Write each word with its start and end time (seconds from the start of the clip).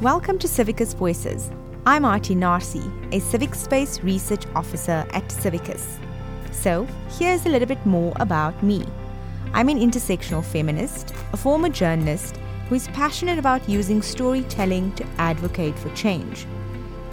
Welcome 0.00 0.38
to 0.38 0.46
Civicus 0.46 0.94
Voices. 0.94 1.50
I'm 1.84 2.04
Aarti 2.04 2.34
Narsee, 2.34 2.90
a 3.14 3.20
Civic 3.20 3.54
Space 3.54 4.02
Research 4.02 4.46
Officer 4.54 5.06
at 5.12 5.28
Civicus. 5.28 5.98
So, 6.52 6.88
here's 7.18 7.44
a 7.44 7.50
little 7.50 7.68
bit 7.68 7.84
more 7.84 8.14
about 8.16 8.62
me. 8.62 8.86
I'm 9.52 9.68
an 9.68 9.78
intersectional 9.78 10.42
feminist, 10.42 11.12
a 11.34 11.36
former 11.36 11.68
journalist 11.68 12.38
who 12.70 12.76
is 12.76 12.88
passionate 12.88 13.38
about 13.38 13.68
using 13.68 14.00
storytelling 14.00 14.94
to 14.94 15.04
advocate 15.18 15.78
for 15.78 15.94
change. 15.94 16.46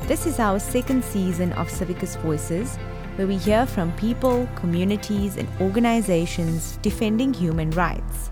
This 0.04 0.26
is 0.26 0.40
our 0.40 0.58
second 0.58 1.04
season 1.04 1.52
of 1.54 1.68
Civicus 1.68 2.16
Voices, 2.22 2.78
where 3.18 3.28
we 3.28 3.36
hear 3.36 3.66
from 3.66 3.92
people, 3.98 4.48
communities, 4.56 5.36
and 5.36 5.50
organizations 5.60 6.80
defending 6.82 7.34
human 7.34 7.70
rights. 7.72 8.32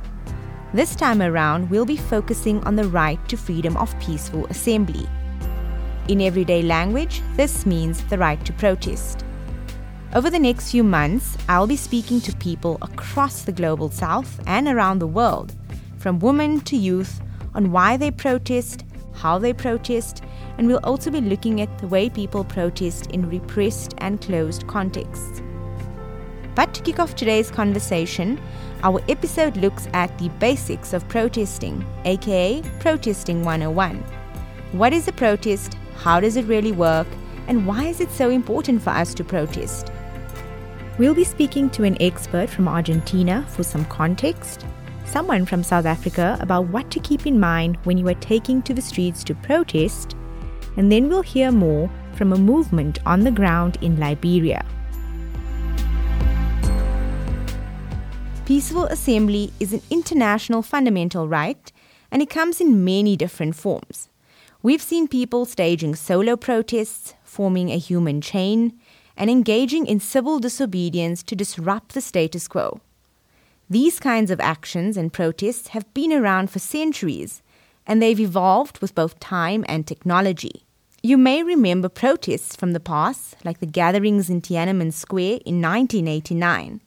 This 0.75 0.93
time 0.93 1.21
around, 1.21 1.69
we'll 1.69 1.85
be 1.85 1.95
focusing 1.95 2.61
on 2.65 2.75
the 2.75 2.89
right 2.89 3.17
to 3.29 3.37
freedom 3.37 3.77
of 3.77 3.97
peaceful 4.01 4.45
assembly. 4.47 5.07
In 6.09 6.19
everyday 6.19 6.63
language, 6.63 7.21
this 7.37 7.65
means 7.65 8.03
the 8.03 8.17
right 8.17 8.43
to 8.45 8.51
protest. 8.51 9.23
Over 10.13 10.29
the 10.29 10.37
next 10.37 10.71
few 10.71 10.83
months, 10.83 11.37
I'll 11.47 11.65
be 11.65 11.77
speaking 11.77 12.19
to 12.19 12.35
people 12.35 12.77
across 12.81 13.43
the 13.43 13.53
global 13.53 13.89
south 13.89 14.41
and 14.47 14.67
around 14.67 14.99
the 14.99 15.07
world, 15.07 15.55
from 15.97 16.19
women 16.19 16.59
to 16.65 16.75
youth, 16.75 17.21
on 17.53 17.71
why 17.71 17.95
they 17.95 18.11
protest, 18.11 18.83
how 19.13 19.39
they 19.39 19.53
protest, 19.53 20.23
and 20.57 20.67
we'll 20.67 20.83
also 20.83 21.09
be 21.09 21.21
looking 21.21 21.61
at 21.61 21.77
the 21.77 21.87
way 21.87 22.09
people 22.09 22.43
protest 22.43 23.11
in 23.11 23.29
repressed 23.29 23.93
and 23.99 24.19
closed 24.19 24.67
contexts. 24.67 25.41
But 26.55 26.73
to 26.73 26.81
kick 26.81 26.99
off 26.99 27.15
today's 27.15 27.51
conversation, 27.51 28.39
our 28.81 29.01
episode 29.09 29.57
looks 29.57 29.87
at 29.93 30.17
the 30.17 30.29
basics 30.39 30.93
of 30.93 31.07
protesting, 31.09 31.85
aka 32.05 32.61
Protesting 32.79 33.43
101. 33.43 33.97
What 34.71 34.93
is 34.93 35.07
a 35.07 35.11
protest? 35.11 35.77
How 35.97 36.19
does 36.19 36.37
it 36.37 36.45
really 36.45 36.71
work? 36.71 37.07
And 37.47 37.67
why 37.67 37.85
is 37.85 37.99
it 37.99 38.09
so 38.09 38.29
important 38.29 38.81
for 38.81 38.91
us 38.91 39.13
to 39.15 39.23
protest? 39.23 39.91
We'll 40.97 41.13
be 41.13 41.25
speaking 41.25 41.69
to 41.71 41.83
an 41.83 42.01
expert 42.01 42.49
from 42.49 42.69
Argentina 42.69 43.45
for 43.49 43.63
some 43.63 43.83
context, 43.85 44.65
someone 45.05 45.45
from 45.45 45.61
South 45.61 45.85
Africa 45.85 46.37
about 46.39 46.69
what 46.69 46.89
to 46.91 47.01
keep 47.01 47.27
in 47.27 47.37
mind 47.37 47.77
when 47.83 47.97
you 47.97 48.07
are 48.07 48.15
taking 48.15 48.61
to 48.61 48.73
the 48.73 48.81
streets 48.81 49.23
to 49.25 49.35
protest, 49.35 50.15
and 50.77 50.89
then 50.89 51.09
we'll 51.09 51.21
hear 51.21 51.51
more 51.51 51.89
from 52.13 52.31
a 52.31 52.37
movement 52.37 52.99
on 53.05 53.19
the 53.19 53.31
ground 53.31 53.77
in 53.81 53.99
Liberia. 53.99 54.65
Peaceful 58.45 58.85
assembly 58.85 59.51
is 59.59 59.73
an 59.73 59.81
international 59.89 60.61
fundamental 60.61 61.27
right, 61.27 61.71
and 62.11 62.21
it 62.21 62.29
comes 62.29 62.61
in 62.61 62.85
many 62.85 63.17
different 63.17 63.55
forms. 63.55 64.07
We've 64.61 64.83
seen 64.83 65.07
people 65.07 65.45
staging 65.45 65.95
solo 65.95 66.35
protests, 66.35 67.15
forming 67.23 67.71
a 67.71 67.79
human 67.79 68.21
chain, 68.21 68.79
and 69.17 69.31
engaging 69.31 69.87
in 69.87 69.99
civil 69.99 70.37
disobedience 70.37 71.23
to 71.23 71.35
disrupt 71.35 71.95
the 71.95 72.01
status 72.01 72.47
quo. 72.47 72.81
These 73.67 73.99
kinds 73.99 74.29
of 74.29 74.39
actions 74.39 74.95
and 74.95 75.11
protests 75.11 75.69
have 75.69 75.91
been 75.95 76.13
around 76.13 76.51
for 76.51 76.59
centuries, 76.59 77.41
and 77.87 77.99
they've 77.99 78.19
evolved 78.19 78.77
with 78.77 78.93
both 78.93 79.19
time 79.19 79.65
and 79.67 79.87
technology. 79.87 80.67
You 81.01 81.17
may 81.17 81.41
remember 81.41 81.89
protests 81.89 82.55
from 82.55 82.73
the 82.73 82.79
past, 82.79 83.37
like 83.43 83.59
the 83.59 83.65
gatherings 83.65 84.29
in 84.29 84.41
Tiananmen 84.41 84.93
Square 84.93 85.39
in 85.47 85.63
1989. 85.63 86.81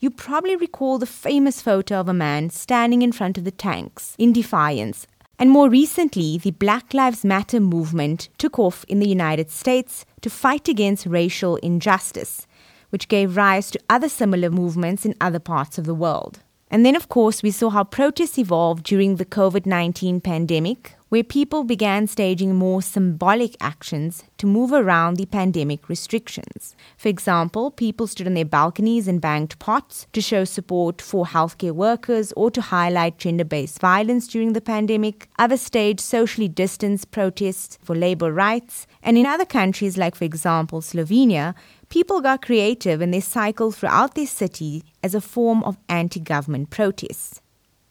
You 0.00 0.10
probably 0.10 0.56
recall 0.56 0.98
the 0.98 1.06
famous 1.06 1.62
photo 1.62 2.00
of 2.00 2.08
a 2.08 2.14
man 2.14 2.50
standing 2.50 3.02
in 3.02 3.12
front 3.12 3.38
of 3.38 3.44
the 3.44 3.50
tanks 3.50 4.14
in 4.18 4.32
defiance. 4.32 5.06
And 5.38 5.50
more 5.50 5.68
recently, 5.68 6.38
the 6.38 6.50
Black 6.50 6.92
Lives 6.92 7.24
Matter 7.24 7.60
movement 7.60 8.28
took 8.38 8.58
off 8.58 8.84
in 8.88 8.98
the 8.98 9.08
United 9.08 9.50
States 9.50 10.04
to 10.22 10.30
fight 10.30 10.68
against 10.68 11.06
racial 11.06 11.56
injustice 11.56 12.46
which 12.90 13.08
gave 13.08 13.36
rise 13.36 13.70
to 13.70 13.80
other 13.88 14.08
similar 14.08 14.50
movements 14.50 15.06
in 15.06 15.14
other 15.20 15.38
parts 15.38 15.78
of 15.78 15.86
the 15.86 15.94
world. 15.94 16.40
And 16.70 16.84
then, 16.84 16.94
of 16.94 17.08
course, 17.08 17.42
we 17.42 17.50
saw 17.50 17.70
how 17.70 17.84
protests 17.84 18.38
evolved 18.38 18.84
during 18.84 19.16
the 19.16 19.24
COVID 19.24 19.66
19 19.66 20.20
pandemic, 20.20 20.94
where 21.10 21.24
people 21.24 21.64
began 21.64 22.06
staging 22.06 22.54
more 22.54 22.80
symbolic 22.80 23.56
actions 23.60 24.24
to 24.38 24.46
move 24.46 24.72
around 24.72 25.16
the 25.16 25.26
pandemic 25.26 25.88
restrictions. 25.88 26.74
For 26.96 27.08
example, 27.08 27.72
people 27.72 28.06
stood 28.06 28.28
on 28.28 28.34
their 28.34 28.44
balconies 28.44 29.08
and 29.08 29.20
banged 29.20 29.58
pots 29.58 30.06
to 30.12 30.20
show 30.20 30.44
support 30.44 31.02
for 31.02 31.26
healthcare 31.26 31.72
workers 31.72 32.32
or 32.36 32.50
to 32.52 32.60
highlight 32.60 33.18
gender 33.18 33.44
based 33.44 33.80
violence 33.80 34.28
during 34.28 34.52
the 34.52 34.60
pandemic. 34.60 35.28
Others 35.38 35.62
staged 35.62 36.00
socially 36.00 36.48
distanced 36.48 37.10
protests 37.10 37.76
for 37.82 37.96
labor 37.96 38.32
rights. 38.32 38.86
And 39.02 39.18
in 39.18 39.26
other 39.26 39.44
countries, 39.44 39.98
like, 39.98 40.14
for 40.14 40.24
example, 40.24 40.80
Slovenia, 40.80 41.54
people 41.88 42.20
got 42.20 42.42
creative 42.42 43.00
and 43.00 43.12
they 43.12 43.20
cycled 43.20 43.74
throughout 43.74 44.14
their 44.14 44.26
city 44.26 44.84
as 45.02 45.16
a 45.16 45.20
form 45.20 45.64
of 45.64 45.76
anti 45.88 46.20
government 46.20 46.70
protests. 46.70 47.40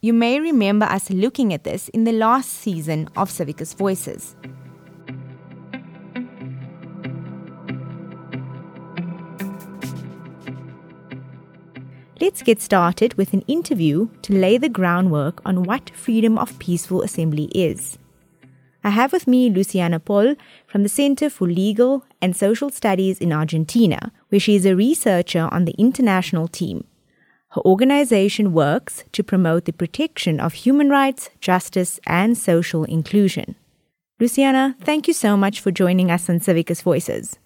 You 0.01 0.13
may 0.13 0.39
remember 0.39 0.85
us 0.85 1.09
looking 1.09 1.53
at 1.53 1.65
this 1.65 1.89
in 1.89 2.05
the 2.05 2.13
last 2.13 2.49
season 2.49 3.09
of 3.17 3.29
Civicus 3.29 3.75
Voices. 3.75 4.37
Let's 12.21 12.41
get 12.43 12.61
started 12.61 13.15
with 13.15 13.33
an 13.33 13.41
interview 13.41 14.07
to 14.21 14.33
lay 14.33 14.57
the 14.57 14.69
groundwork 14.69 15.41
on 15.45 15.63
what 15.63 15.89
freedom 15.89 16.37
of 16.37 16.57
peaceful 16.59 17.01
assembly 17.01 17.45
is. 17.53 17.97
I 18.85 18.91
have 18.91 19.11
with 19.11 19.27
me 19.27 19.49
Luciana 19.49 19.99
Pol 19.99 20.35
from 20.65 20.83
the 20.83 20.89
Center 20.89 21.29
for 21.29 21.45
Legal 21.45 22.05
and 22.21 22.37
Social 22.37 22.69
Studies 22.69 23.19
in 23.19 23.33
Argentina, 23.33 24.13
where 24.29 24.39
she 24.39 24.55
is 24.55 24.65
a 24.65 24.77
researcher 24.77 25.49
on 25.51 25.65
the 25.65 25.75
international 25.77 26.47
team. 26.47 26.85
Her 27.53 27.61
organization 27.65 28.53
works 28.53 29.03
to 29.11 29.23
promote 29.23 29.65
the 29.65 29.73
protection 29.73 30.39
of 30.39 30.53
human 30.53 30.89
rights, 30.89 31.31
justice, 31.41 31.99
and 32.05 32.37
social 32.37 32.83
inclusion. 32.83 33.55
Luciana, 34.19 34.75
thank 34.81 35.07
you 35.07 35.13
so 35.13 35.35
much 35.35 35.59
for 35.59 35.71
joining 35.71 36.11
us 36.11 36.29
on 36.29 36.39
Civicus 36.39 36.83
Voices. 36.83 37.39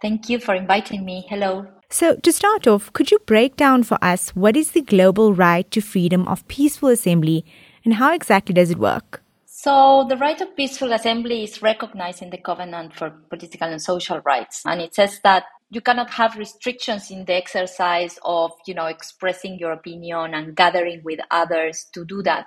Thank 0.00 0.30
you 0.30 0.38
for 0.38 0.54
inviting 0.54 1.04
me. 1.04 1.26
Hello. 1.28 1.66
So, 1.90 2.16
to 2.16 2.32
start 2.32 2.66
off, 2.66 2.90
could 2.94 3.10
you 3.10 3.18
break 3.26 3.56
down 3.56 3.82
for 3.82 3.98
us 4.00 4.30
what 4.30 4.56
is 4.56 4.70
the 4.70 4.80
global 4.80 5.34
right 5.34 5.70
to 5.72 5.82
freedom 5.82 6.26
of 6.26 6.46
peaceful 6.48 6.88
assembly 6.88 7.44
and 7.84 7.94
how 7.94 8.14
exactly 8.14 8.54
does 8.54 8.70
it 8.70 8.78
work? 8.78 9.22
So, 9.44 10.06
the 10.08 10.16
right 10.16 10.40
of 10.40 10.56
peaceful 10.56 10.92
assembly 10.92 11.44
is 11.44 11.60
recognized 11.60 12.22
in 12.22 12.30
the 12.30 12.38
Covenant 12.38 12.94
for 12.94 13.10
Political 13.28 13.72
and 13.72 13.82
Social 13.82 14.20
Rights. 14.20 14.62
And 14.64 14.80
it 14.80 14.94
says 14.94 15.20
that 15.22 15.44
you 15.70 15.80
cannot 15.80 16.10
have 16.10 16.36
restrictions 16.36 17.10
in 17.10 17.24
the 17.24 17.34
exercise 17.34 18.18
of, 18.24 18.52
you 18.66 18.74
know, 18.74 18.86
expressing 18.86 19.58
your 19.58 19.72
opinion 19.72 20.34
and 20.34 20.56
gathering 20.56 21.00
with 21.04 21.20
others 21.30 21.86
to 21.92 22.04
do 22.04 22.22
that. 22.22 22.46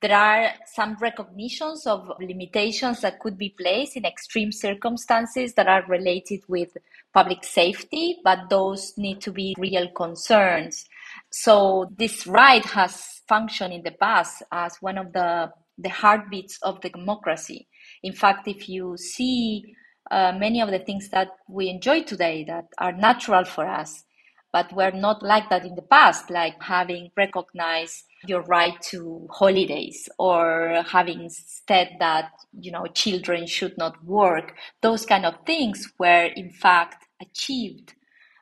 There 0.00 0.16
are 0.16 0.50
some 0.74 0.96
recognitions 1.00 1.86
of 1.86 2.08
limitations 2.20 3.00
that 3.00 3.18
could 3.18 3.36
be 3.36 3.54
placed 3.58 3.96
in 3.96 4.04
extreme 4.04 4.52
circumstances 4.52 5.54
that 5.54 5.66
are 5.66 5.84
related 5.88 6.40
with 6.46 6.76
public 7.12 7.42
safety, 7.42 8.18
but 8.22 8.48
those 8.48 8.92
need 8.96 9.20
to 9.22 9.32
be 9.32 9.56
real 9.58 9.88
concerns. 9.90 10.84
So 11.30 11.90
this 11.96 12.26
right 12.28 12.64
has 12.64 13.22
functioned 13.28 13.74
in 13.74 13.82
the 13.82 13.90
past 13.90 14.42
as 14.52 14.76
one 14.80 14.98
of 14.98 15.12
the 15.12 15.50
the 15.80 15.88
heartbeats 15.88 16.58
of 16.62 16.80
the 16.80 16.90
democracy. 16.90 17.68
In 18.02 18.12
fact, 18.12 18.48
if 18.48 18.68
you 18.68 18.96
see 18.96 19.76
uh, 20.10 20.32
many 20.36 20.60
of 20.60 20.70
the 20.70 20.78
things 20.78 21.08
that 21.10 21.28
we 21.48 21.68
enjoy 21.68 22.02
today 22.02 22.44
that 22.44 22.66
are 22.78 22.92
natural 22.92 23.44
for 23.44 23.66
us, 23.66 24.04
but 24.52 24.72
were 24.72 24.90
not 24.90 25.22
like 25.22 25.50
that 25.50 25.64
in 25.64 25.74
the 25.74 25.82
past, 25.82 26.30
like 26.30 26.60
having 26.62 27.10
recognized 27.16 28.04
your 28.26 28.42
right 28.42 28.80
to 28.82 29.28
holidays 29.30 30.08
or 30.18 30.82
having 30.90 31.28
said 31.30 31.96
that 32.00 32.30
you 32.58 32.72
know 32.72 32.86
children 32.86 33.46
should 33.46 33.76
not 33.78 34.02
work. 34.04 34.54
Those 34.82 35.06
kind 35.06 35.26
of 35.26 35.34
things 35.46 35.92
were 35.98 36.26
in 36.36 36.50
fact 36.50 37.04
achieved 37.20 37.94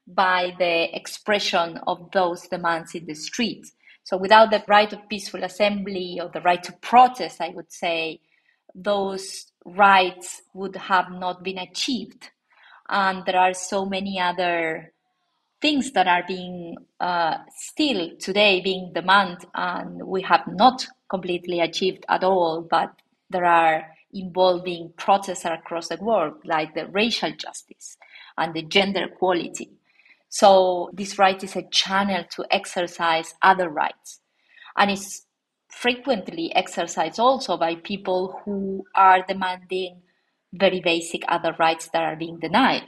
by 0.06 0.54
the 0.58 0.94
expression 0.96 1.78
of 1.86 2.10
those 2.12 2.48
demands 2.48 2.94
in 2.94 3.06
the 3.06 3.14
streets 3.14 3.72
so 4.04 4.16
without 4.16 4.52
the 4.52 4.62
right 4.68 4.92
of 4.92 5.08
peaceful 5.08 5.42
assembly 5.42 6.20
or 6.22 6.30
the 6.32 6.40
right 6.40 6.62
to 6.62 6.72
protest, 6.74 7.40
I 7.40 7.48
would 7.48 7.72
say, 7.72 8.20
those 8.72 9.46
rights 9.66 10.42
would 10.54 10.76
have 10.76 11.10
not 11.10 11.42
been 11.42 11.58
achieved. 11.58 12.30
And 12.88 13.24
there 13.26 13.38
are 13.38 13.52
so 13.52 13.84
many 13.84 14.20
other 14.20 14.92
things 15.60 15.92
that 15.92 16.06
are 16.06 16.22
being 16.26 16.76
uh, 17.00 17.38
still 17.56 18.10
today 18.18 18.60
being 18.60 18.92
demanded, 18.94 19.48
and 19.54 20.06
we 20.06 20.22
have 20.22 20.46
not 20.46 20.86
completely 21.08 21.60
achieved 21.60 22.04
at 22.08 22.22
all, 22.22 22.66
but 22.68 22.92
there 23.30 23.44
are 23.44 23.86
involving 24.12 24.92
protests 24.96 25.44
across 25.44 25.88
the 25.88 25.96
world, 25.96 26.34
like 26.44 26.74
the 26.74 26.86
racial 26.86 27.32
justice 27.32 27.96
and 28.38 28.54
the 28.54 28.62
gender 28.62 29.04
equality. 29.04 29.70
So 30.28 30.90
this 30.92 31.18
right 31.18 31.42
is 31.42 31.56
a 31.56 31.68
channel 31.70 32.24
to 32.30 32.44
exercise 32.50 33.34
other 33.42 33.68
rights. 33.68 34.20
And 34.76 34.90
it's 34.90 35.25
frequently 35.68 36.54
exercised 36.54 37.18
also 37.20 37.56
by 37.56 37.74
people 37.76 38.40
who 38.44 38.84
are 38.94 39.24
demanding 39.26 40.02
very 40.52 40.80
basic 40.80 41.22
other 41.28 41.54
rights 41.58 41.88
that 41.92 42.02
are 42.02 42.16
being 42.16 42.38
denied, 42.38 42.84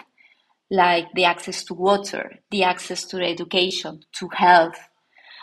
like 0.71 1.07
the 1.15 1.25
access 1.25 1.65
to 1.65 1.75
water, 1.75 2.33
the 2.51 2.63
access 2.63 3.05
to 3.05 3.23
education, 3.23 4.01
to 4.13 4.29
health. 4.33 4.79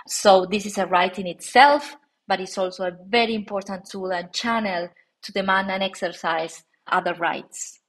So, 0.07 0.45
this 0.49 0.65
is 0.65 0.77
a 0.77 0.85
right 0.85 1.17
in 1.17 1.27
itself, 1.27 1.95
but 2.27 2.39
it's 2.39 2.57
also 2.57 2.85
a 2.85 2.97
very 3.07 3.35
important 3.35 3.89
tool 3.89 4.11
and 4.11 4.31
channel 4.33 4.89
to 5.23 5.31
demand 5.31 5.71
and 5.71 5.83
exercise 5.83 6.63
other 6.87 7.13
rights. 7.15 7.79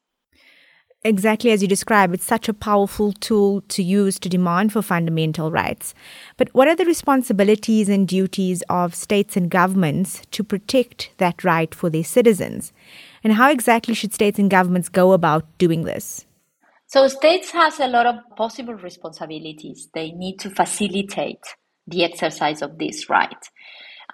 Exactly 1.04 1.52
as 1.52 1.62
you 1.62 1.68
describe, 1.68 2.12
it's 2.12 2.24
such 2.24 2.48
a 2.48 2.54
powerful 2.54 3.12
tool 3.12 3.60
to 3.68 3.82
use 3.82 4.18
to 4.18 4.28
demand 4.28 4.72
for 4.72 4.82
fundamental 4.82 5.52
rights. 5.52 5.94
But 6.36 6.48
what 6.52 6.66
are 6.66 6.74
the 6.74 6.84
responsibilities 6.84 7.88
and 7.88 8.08
duties 8.08 8.62
of 8.68 8.94
states 8.94 9.36
and 9.36 9.48
governments 9.48 10.22
to 10.32 10.42
protect 10.42 11.10
that 11.18 11.44
right 11.44 11.72
for 11.72 11.90
their 11.90 12.02
citizens? 12.02 12.72
And 13.22 13.34
how 13.34 13.50
exactly 13.50 13.94
should 13.94 14.14
states 14.14 14.38
and 14.38 14.50
governments 14.50 14.88
go 14.88 15.12
about 15.12 15.44
doing 15.58 15.84
this? 15.84 16.26
So 16.88 17.08
states 17.08 17.50
has 17.50 17.80
a 17.80 17.88
lot 17.88 18.06
of 18.06 18.16
possible 18.36 18.74
responsibilities. 18.74 19.88
They 19.92 20.12
need 20.12 20.38
to 20.40 20.50
facilitate 20.50 21.44
the 21.86 22.04
exercise 22.04 22.62
of 22.62 22.78
this 22.78 23.08
right. 23.08 23.36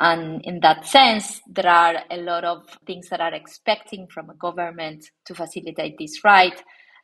And 0.03 0.45
in 0.45 0.59
that 0.63 0.85
sense, 0.85 1.41
there 1.47 1.69
are 1.69 2.03
a 2.11 2.17
lot 2.17 2.43
of 2.43 2.67
things 2.85 3.09
that 3.11 3.21
are 3.21 3.33
expecting 3.33 4.09
from 4.09 4.31
a 4.31 4.35
government 4.35 5.05
to 5.27 5.35
facilitate 5.35 5.97
this 5.97 6.25
right, 6.25 6.61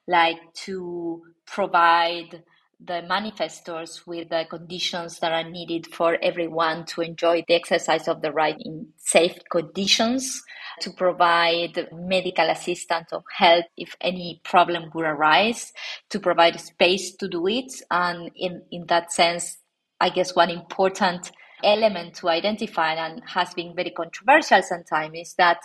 like 0.09 0.39
to 0.65 1.23
provide 1.47 2.43
the 2.81 3.05
manifestors 3.09 4.05
with 4.05 4.31
the 4.31 4.47
conditions 4.51 5.21
that 5.21 5.31
are 5.31 5.49
needed 5.49 5.87
for 5.95 6.19
everyone 6.21 6.87
to 6.87 7.01
enjoy 7.01 7.45
the 7.47 7.55
exercise 7.55 8.09
of 8.09 8.21
the 8.21 8.33
right 8.33 8.57
in 8.59 8.89
safe 8.97 9.39
conditions, 9.49 10.43
to 10.81 10.91
provide 10.91 11.89
medical 11.93 12.51
assistance 12.51 13.13
or 13.13 13.23
help 13.33 13.65
if 13.77 13.95
any 14.01 14.41
problem 14.43 14.91
would 14.93 15.05
arise, 15.05 15.73
to 16.11 16.19
provide 16.19 16.59
space 16.59 17.15
to 17.15 17.29
do 17.29 17.47
it. 17.47 17.73
And 17.93 18.33
in, 18.35 18.63
in 18.73 18.87
that 18.87 19.13
sense, 19.13 19.59
I 20.01 20.11
guess 20.11 20.35
one 20.35 20.51
important 20.51 21.31
element 21.65 22.15
to 22.15 22.29
identify 22.29 22.95
and 22.95 23.23
has 23.27 23.55
been 23.55 23.75
very 23.75 23.91
controversial 23.91 24.63
sometimes 24.63 25.13
is 25.15 25.35
that 25.35 25.59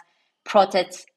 protest 0.43 1.07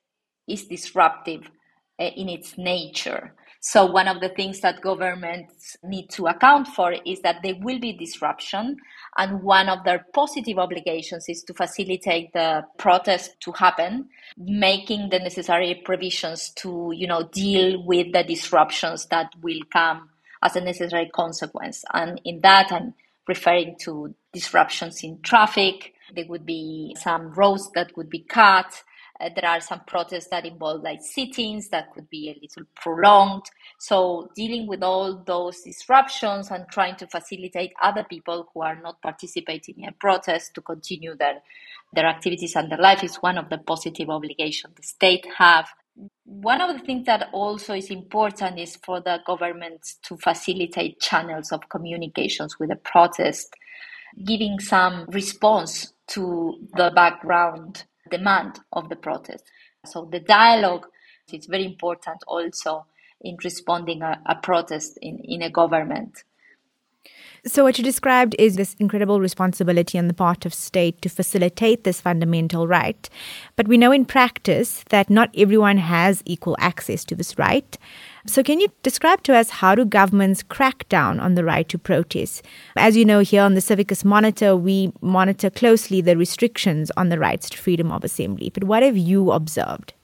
is 0.48 0.66
disruptive 0.66 1.50
eh, 1.98 2.10
in 2.16 2.28
its 2.28 2.56
nature. 2.56 3.34
So 3.60 3.84
one 3.84 4.06
of 4.06 4.20
the 4.20 4.28
things 4.28 4.60
that 4.60 4.80
governments 4.80 5.76
need 5.82 6.08
to 6.10 6.26
account 6.28 6.68
for 6.68 6.92
is 7.04 7.20
that 7.22 7.42
there 7.42 7.56
will 7.60 7.80
be 7.80 7.92
disruption. 7.92 8.76
And 9.18 9.42
one 9.42 9.68
of 9.68 9.82
their 9.82 10.06
positive 10.14 10.58
obligations 10.58 11.28
is 11.28 11.42
to 11.44 11.54
facilitate 11.54 12.32
the 12.32 12.62
protest 12.78 13.40
to 13.40 13.52
happen, 13.52 14.08
making 14.36 15.08
the 15.10 15.18
necessary 15.18 15.82
provisions 15.84 16.50
to, 16.58 16.92
you 16.94 17.08
know, 17.08 17.28
deal 17.32 17.82
with 17.84 18.12
the 18.12 18.22
disruptions 18.22 19.06
that 19.06 19.32
will 19.42 19.62
come 19.72 20.10
as 20.42 20.54
a 20.54 20.60
necessary 20.60 21.10
consequence. 21.12 21.84
And 21.92 22.20
in 22.24 22.42
that, 22.42 22.70
I'm 22.70 22.94
referring 23.28 23.76
to 23.80 24.14
disruptions 24.32 25.02
in 25.02 25.20
traffic. 25.22 25.94
There 26.14 26.26
would 26.28 26.46
be 26.46 26.96
some 27.00 27.32
roads 27.32 27.70
that 27.74 27.96
would 27.96 28.10
be 28.10 28.20
cut 28.20 28.82
uh, 29.20 29.30
there 29.34 29.48
are 29.48 29.60
some 29.60 29.80
protests 29.86 30.28
that 30.28 30.44
involve 30.44 30.82
like 30.82 31.00
sit-ins 31.00 31.68
that 31.68 31.92
could 31.92 32.08
be 32.10 32.28
a 32.30 32.38
little 32.40 32.64
prolonged. 32.74 33.44
So 33.78 34.30
dealing 34.34 34.66
with 34.66 34.82
all 34.82 35.22
those 35.26 35.60
disruptions 35.62 36.50
and 36.50 36.66
trying 36.70 36.96
to 36.96 37.06
facilitate 37.06 37.72
other 37.82 38.04
people 38.04 38.48
who 38.52 38.62
are 38.62 38.76
not 38.76 39.00
participating 39.00 39.76
in 39.82 39.88
a 39.88 39.92
protest 39.92 40.54
to 40.54 40.60
continue 40.60 41.16
their 41.16 41.42
their 41.92 42.06
activities 42.06 42.56
and 42.56 42.70
their 42.70 42.78
life 42.78 43.04
is 43.04 43.16
one 43.16 43.38
of 43.38 43.48
the 43.48 43.58
positive 43.58 44.10
obligations 44.10 44.74
the 44.76 44.82
state 44.82 45.26
have. 45.38 45.68
One 46.24 46.60
of 46.60 46.78
the 46.78 46.84
things 46.84 47.06
that 47.06 47.28
also 47.32 47.74
is 47.74 47.90
important 47.90 48.58
is 48.58 48.76
for 48.84 49.00
the 49.00 49.20
government 49.26 49.80
to 50.02 50.16
facilitate 50.16 51.00
channels 51.00 51.52
of 51.52 51.68
communications 51.68 52.58
with 52.58 52.70
the 52.70 52.76
protest, 52.76 53.54
giving 54.24 54.58
some 54.60 55.06
response 55.08 55.92
to 56.08 56.58
the 56.74 56.90
background 56.94 57.84
demand 58.10 58.60
of 58.72 58.88
the 58.88 58.96
protest. 58.96 59.44
So 59.84 60.08
the 60.10 60.20
dialogue 60.20 60.86
is 61.32 61.46
very 61.46 61.64
important 61.64 62.18
also 62.26 62.86
in 63.20 63.36
responding 63.42 64.02
a, 64.02 64.20
a 64.26 64.36
protest 64.36 64.98
in, 65.00 65.18
in 65.24 65.42
a 65.42 65.50
government. 65.50 66.24
So, 67.46 67.62
what 67.62 67.78
you 67.78 67.84
described 67.84 68.34
is 68.40 68.56
this 68.56 68.74
incredible 68.80 69.20
responsibility 69.20 69.98
on 69.98 70.08
the 70.08 70.14
part 70.14 70.44
of 70.44 70.52
state 70.52 71.00
to 71.02 71.08
facilitate 71.08 71.84
this 71.84 72.00
fundamental 72.00 72.66
right. 72.66 73.08
But 73.54 73.68
we 73.68 73.78
know 73.78 73.92
in 73.92 74.04
practice 74.04 74.82
that 74.88 75.08
not 75.08 75.30
everyone 75.36 75.78
has 75.78 76.24
equal 76.24 76.56
access 76.58 77.04
to 77.04 77.14
this 77.14 77.38
right. 77.38 77.78
So, 78.26 78.42
can 78.42 78.58
you 78.58 78.66
describe 78.82 79.22
to 79.24 79.36
us 79.36 79.50
how 79.50 79.76
do 79.76 79.84
governments 79.84 80.42
crack 80.42 80.88
down 80.88 81.20
on 81.20 81.36
the 81.36 81.44
right 81.44 81.68
to 81.68 81.78
protest? 81.78 82.42
As 82.76 82.96
you 82.96 83.04
know, 83.04 83.20
here 83.20 83.42
on 83.42 83.54
the 83.54 83.60
Civicus 83.60 84.04
Monitor, 84.04 84.56
we 84.56 84.92
monitor 85.00 85.48
closely 85.48 86.00
the 86.00 86.16
restrictions 86.16 86.90
on 86.96 87.10
the 87.10 87.18
rights 87.18 87.48
to 87.50 87.58
freedom 87.58 87.92
of 87.92 88.02
assembly. 88.02 88.50
But 88.50 88.64
what 88.64 88.82
have 88.82 88.96
you 88.96 89.30
observed? 89.30 89.94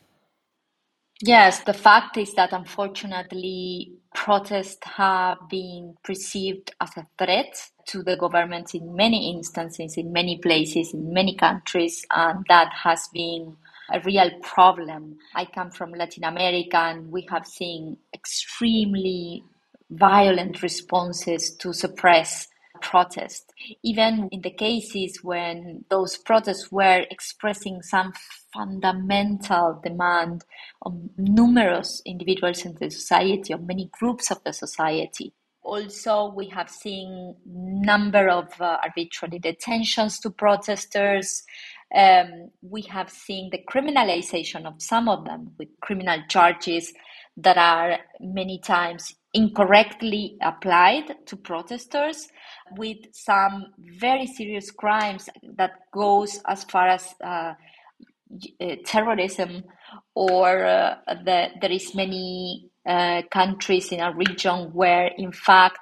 Yes, 1.22 1.60
the 1.64 1.74
fact 1.74 2.16
is 2.16 2.34
that 2.34 2.52
unfortunately, 2.52 3.92
protests 4.14 4.86
have 4.96 5.38
been 5.50 5.96
perceived 6.04 6.72
as 6.80 6.90
a 6.96 7.06
threat 7.18 7.70
to 7.88 8.02
the 8.04 8.16
government 8.16 8.74
in 8.74 8.96
many 8.96 9.30
instances, 9.32 9.98
in 9.98 10.12
many 10.12 10.38
places, 10.38 10.94
in 10.94 11.12
many 11.12 11.36
countries, 11.36 12.06
and 12.10 12.46
that 12.48 12.72
has 12.84 13.08
been 13.14 13.56
a 13.92 14.00
real 14.00 14.30
problem. 14.42 15.18
I 15.34 15.46
come 15.46 15.70
from 15.72 15.92
Latin 15.92 16.24
America 16.24 16.78
and 16.78 17.12
we 17.12 17.26
have 17.30 17.46
seen 17.46 17.98
extremely 18.14 19.44
violent 19.90 20.62
responses 20.62 21.54
to 21.56 21.74
suppress 21.74 22.48
protest. 22.82 23.52
Even 23.82 24.28
in 24.30 24.42
the 24.42 24.50
cases 24.50 25.20
when 25.22 25.84
those 25.88 26.18
protests 26.18 26.70
were 26.70 27.06
expressing 27.10 27.82
some 27.82 28.12
fundamental 28.52 29.80
demand 29.82 30.44
of 30.82 30.92
numerous 31.16 32.02
individuals 32.04 32.64
in 32.64 32.74
the 32.80 32.90
society, 32.90 33.52
of 33.52 33.66
many 33.66 33.88
groups 33.98 34.30
of 34.30 34.42
the 34.44 34.52
society. 34.52 35.32
Also, 35.64 36.32
we 36.34 36.48
have 36.48 36.68
seen 36.68 37.36
number 37.46 38.28
of 38.28 38.48
uh, 38.60 38.78
arbitrary 38.82 39.38
detentions 39.38 40.18
to 40.18 40.28
protesters, 40.28 41.44
um, 41.94 42.50
we 42.62 42.82
have 42.82 43.10
seen 43.10 43.50
the 43.50 43.62
criminalization 43.70 44.66
of 44.66 44.80
some 44.82 45.08
of 45.08 45.24
them 45.24 45.52
with 45.58 45.68
criminal 45.80 46.18
charges 46.28 46.92
that 47.36 47.58
are 47.58 47.98
many 48.20 48.58
times 48.58 49.14
incorrectly 49.34 50.36
applied 50.42 51.26
to 51.26 51.36
protesters 51.36 52.28
with 52.76 52.98
some 53.12 53.66
very 53.98 54.26
serious 54.26 54.70
crimes 54.70 55.28
that 55.56 55.72
goes 55.92 56.40
as 56.46 56.64
far 56.64 56.88
as 56.88 57.14
uh, 57.24 57.54
uh, 58.60 58.76
terrorism 58.84 59.64
or 60.14 60.64
uh, 60.64 60.96
the, 61.24 61.48
there 61.60 61.72
is 61.72 61.94
many 61.94 62.70
uh, 62.86 63.22
countries 63.30 63.92
in 63.92 64.00
a 64.00 64.12
region 64.14 64.70
where 64.72 65.10
in 65.18 65.32
fact 65.32 65.78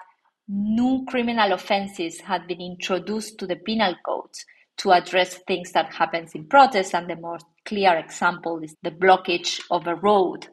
new 0.48 1.04
criminal 1.08 1.52
offenses 1.52 2.20
had 2.20 2.46
been 2.46 2.60
introduced 2.60 3.38
to 3.38 3.46
the 3.46 3.56
penal 3.56 3.94
codes 4.04 4.44
to 4.76 4.92
address 4.92 5.38
things 5.46 5.72
that 5.72 5.92
happens 5.92 6.34
in 6.34 6.46
protests. 6.46 6.94
And 6.94 7.08
the 7.08 7.16
most 7.16 7.46
clear 7.64 7.96
example 7.96 8.58
is 8.62 8.74
the 8.82 8.90
blockage 8.90 9.60
of 9.70 9.86
a 9.86 9.94
road 9.94 10.48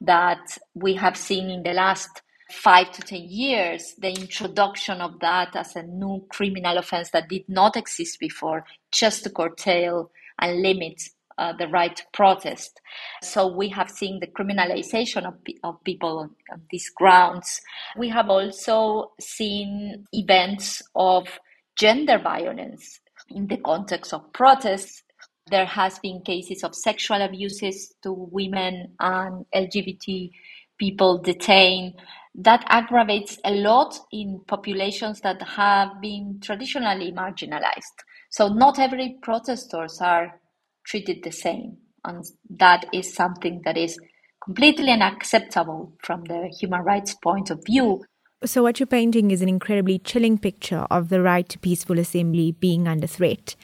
that 0.00 0.58
we 0.74 0.94
have 0.94 1.16
seen 1.16 1.48
in 1.48 1.62
the 1.62 1.72
last 1.72 2.22
five 2.50 2.90
to 2.92 3.02
10 3.02 3.20
years, 3.28 3.94
the 3.98 4.10
introduction 4.10 5.00
of 5.00 5.20
that 5.20 5.54
as 5.54 5.76
a 5.76 5.82
new 5.82 6.24
criminal 6.30 6.78
offense 6.78 7.10
that 7.10 7.28
did 7.28 7.48
not 7.48 7.76
exist 7.76 8.18
before, 8.18 8.64
just 8.90 9.24
to 9.24 9.30
curtail 9.30 10.10
and 10.40 10.62
limit 10.62 11.02
uh, 11.36 11.52
the 11.52 11.68
right 11.68 11.94
to 11.96 12.02
protest. 12.12 12.80
So 13.22 13.46
we 13.46 13.68
have 13.68 13.90
seen 13.90 14.18
the 14.20 14.26
criminalization 14.26 15.26
of, 15.26 15.34
of 15.62 15.82
people 15.84 16.18
on, 16.18 16.30
on 16.50 16.62
these 16.70 16.90
grounds. 16.90 17.60
We 17.96 18.08
have 18.08 18.28
also 18.28 19.12
seen 19.20 20.06
events 20.12 20.82
of 20.94 21.28
gender 21.76 22.18
violence 22.18 23.00
in 23.30 23.46
the 23.46 23.58
context 23.58 24.12
of 24.12 24.32
protests, 24.32 25.02
there 25.50 25.66
has 25.66 25.98
been 25.98 26.22
cases 26.22 26.62
of 26.62 26.74
sexual 26.74 27.22
abuses 27.22 27.94
to 28.02 28.12
women 28.12 28.94
and 29.00 29.46
LGBT 29.54 30.30
people 30.78 31.18
detained. 31.18 31.94
That 32.34 32.64
aggravates 32.68 33.38
a 33.44 33.50
lot 33.50 33.98
in 34.12 34.40
populations 34.46 35.20
that 35.22 35.42
have 35.42 36.00
been 36.00 36.38
traditionally 36.40 37.12
marginalized. 37.12 38.04
So 38.30 38.48
not 38.48 38.78
every 38.78 39.18
protesters 39.22 40.00
are 40.00 40.40
treated 40.86 41.22
the 41.22 41.32
same. 41.32 41.78
And 42.04 42.24
that 42.50 42.86
is 42.92 43.14
something 43.14 43.62
that 43.64 43.76
is 43.76 43.98
completely 44.44 44.90
unacceptable 44.90 45.92
from 46.02 46.24
the 46.24 46.48
human 46.58 46.82
rights 46.82 47.14
point 47.14 47.50
of 47.50 47.64
view. 47.66 48.02
So, 48.44 48.62
what 48.62 48.78
you're 48.78 48.86
painting 48.86 49.32
is 49.32 49.42
an 49.42 49.48
incredibly 49.48 49.98
chilling 49.98 50.38
picture 50.38 50.86
of 50.92 51.08
the 51.08 51.20
right 51.20 51.48
to 51.48 51.58
peaceful 51.58 51.98
assembly 51.98 52.52
being 52.52 52.86
under 52.86 53.08
threat. 53.08 53.56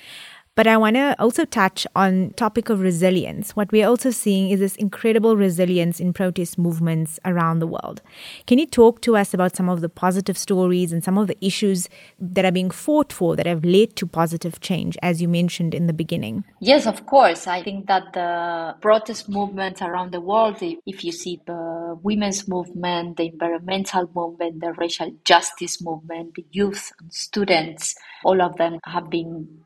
But 0.57 0.69
I 0.69 0.77
want 0.77 0.95
to 0.95 1.17
also 1.19 1.45
touch 1.45 1.85
on 1.97 2.33
topic 2.37 2.69
of 2.69 2.81
resilience. 2.81 3.57
What 3.57 3.73
we're 3.73 3.89
also 3.89 4.13
seeing 4.13 4.51
is 4.51 4.61
this 4.61 4.77
incredible 4.77 5.37
resilience 5.37 5.99
in 5.99 6.13
protest 6.13 6.59
movements 6.59 7.19
around 7.25 7.59
the 7.59 7.67
world. 7.67 8.03
Can 8.47 8.61
you 8.61 8.67
talk 8.67 9.01
to 9.01 9.17
us 9.17 9.35
about 9.35 9.57
some 9.57 9.69
of 9.69 9.81
the 9.81 9.89
positive 9.89 10.39
stories 10.39 10.93
and 10.93 11.03
some 11.03 11.19
of 11.19 11.27
the 11.27 11.37
issues 11.45 11.89
that 12.21 12.45
are 12.45 12.53
being 12.53 12.71
fought 12.71 13.13
for 13.13 13.35
that 13.35 13.47
have 13.47 13.65
led 13.65 13.97
to 13.97 14.07
positive 14.07 14.61
change, 14.61 14.97
as 15.03 15.21
you 15.21 15.27
mentioned 15.27 15.75
in 15.75 15.89
the 15.89 15.93
beginning? 15.93 16.45
Yes, 16.61 16.87
of 16.87 17.05
course. 17.05 17.49
I 17.49 17.61
think 17.61 17.89
that 17.89 18.13
the 18.13 18.77
protest 18.81 19.29
movements 19.29 19.83
around 19.83 20.13
the 20.13 20.21
world, 20.21 20.59
if 20.63 21.03
you 21.03 21.11
see 21.11 21.41
the 21.45 21.99
women's 22.01 22.47
movement, 22.47 23.17
the 23.17 23.27
environmental 23.27 24.09
movement, 24.15 24.61
the 24.61 24.73
racial 24.75 25.11
justice 25.25 25.83
movement, 25.83 26.37
the 26.37 26.47
youth 26.53 26.93
and 27.01 27.13
students, 27.13 27.97
all 28.25 28.41
of 28.41 28.57
them 28.57 28.79
have 28.85 29.11
been 29.11 29.64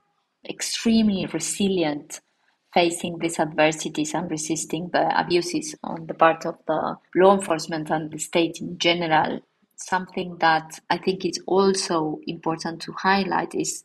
extremely 0.49 1.27
resilient 1.27 2.21
facing 2.75 3.19
these 3.19 3.39
adversities 3.41 4.15
and 4.15 4.31
resisting 4.31 4.91
the 4.93 5.19
abuses 5.21 5.75
on 5.85 6.07
the 6.07 6.15
part 6.15 6.47
of 6.47 6.57
the 6.67 6.97
law 7.17 7.35
enforcement 7.35 7.91
and 7.91 8.11
the 8.13 8.19
state 8.19 8.59
in 8.61 8.79
general. 8.79 9.41
Something 9.77 10.37
that 10.41 10.79
I 10.91 10.99
think 10.99 11.25
is 11.25 11.41
also 11.47 12.21
important 12.27 12.83
to 12.83 12.93
highlight 12.93 13.55
is 13.55 13.85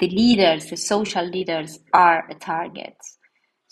the 0.00 0.08
leaders, 0.08 0.70
the 0.70 0.76
social 0.76 1.24
leaders, 1.24 1.80
are 1.92 2.28
a 2.30 2.34
target. 2.34 2.96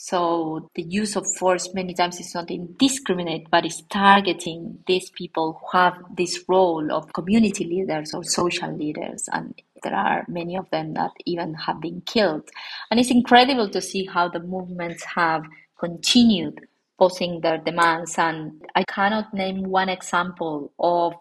So 0.04 0.68
the 0.74 0.82
use 0.82 1.14
of 1.14 1.24
force 1.38 1.72
many 1.74 1.94
times 1.94 2.18
is 2.18 2.34
not 2.34 2.50
indiscriminate, 2.50 3.46
but 3.52 3.64
is 3.64 3.84
targeting 3.88 4.80
these 4.88 5.08
people 5.10 5.60
who 5.60 5.78
have 5.78 5.96
this 6.16 6.42
role 6.48 6.92
of 6.92 7.12
community 7.12 7.64
leaders 7.64 8.12
or 8.12 8.24
social 8.24 8.76
leaders. 8.76 9.28
And 9.32 9.54
there 9.84 9.94
are 9.94 10.24
many 10.26 10.56
of 10.56 10.68
them 10.70 10.94
that 10.94 11.12
even 11.24 11.54
have 11.54 11.80
been 11.80 12.00
killed. 12.00 12.50
And 12.90 12.98
it's 12.98 13.12
incredible 13.12 13.70
to 13.70 13.80
see 13.80 14.04
how 14.04 14.28
the 14.28 14.40
movements 14.40 15.04
have 15.04 15.44
continued 15.78 16.58
posing 16.98 17.40
their 17.40 17.58
demands. 17.58 18.18
And 18.18 18.60
I 18.74 18.82
cannot 18.82 19.32
name 19.32 19.62
one 19.62 19.88
example 19.88 20.72
of 20.80 21.14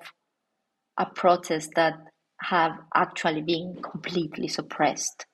a 0.97 1.05
protest 1.05 1.69
that 1.75 1.99
have 2.39 2.79
actually 2.95 3.43
been 3.43 3.77
completely 3.83 4.47
suppressed. 4.47 5.27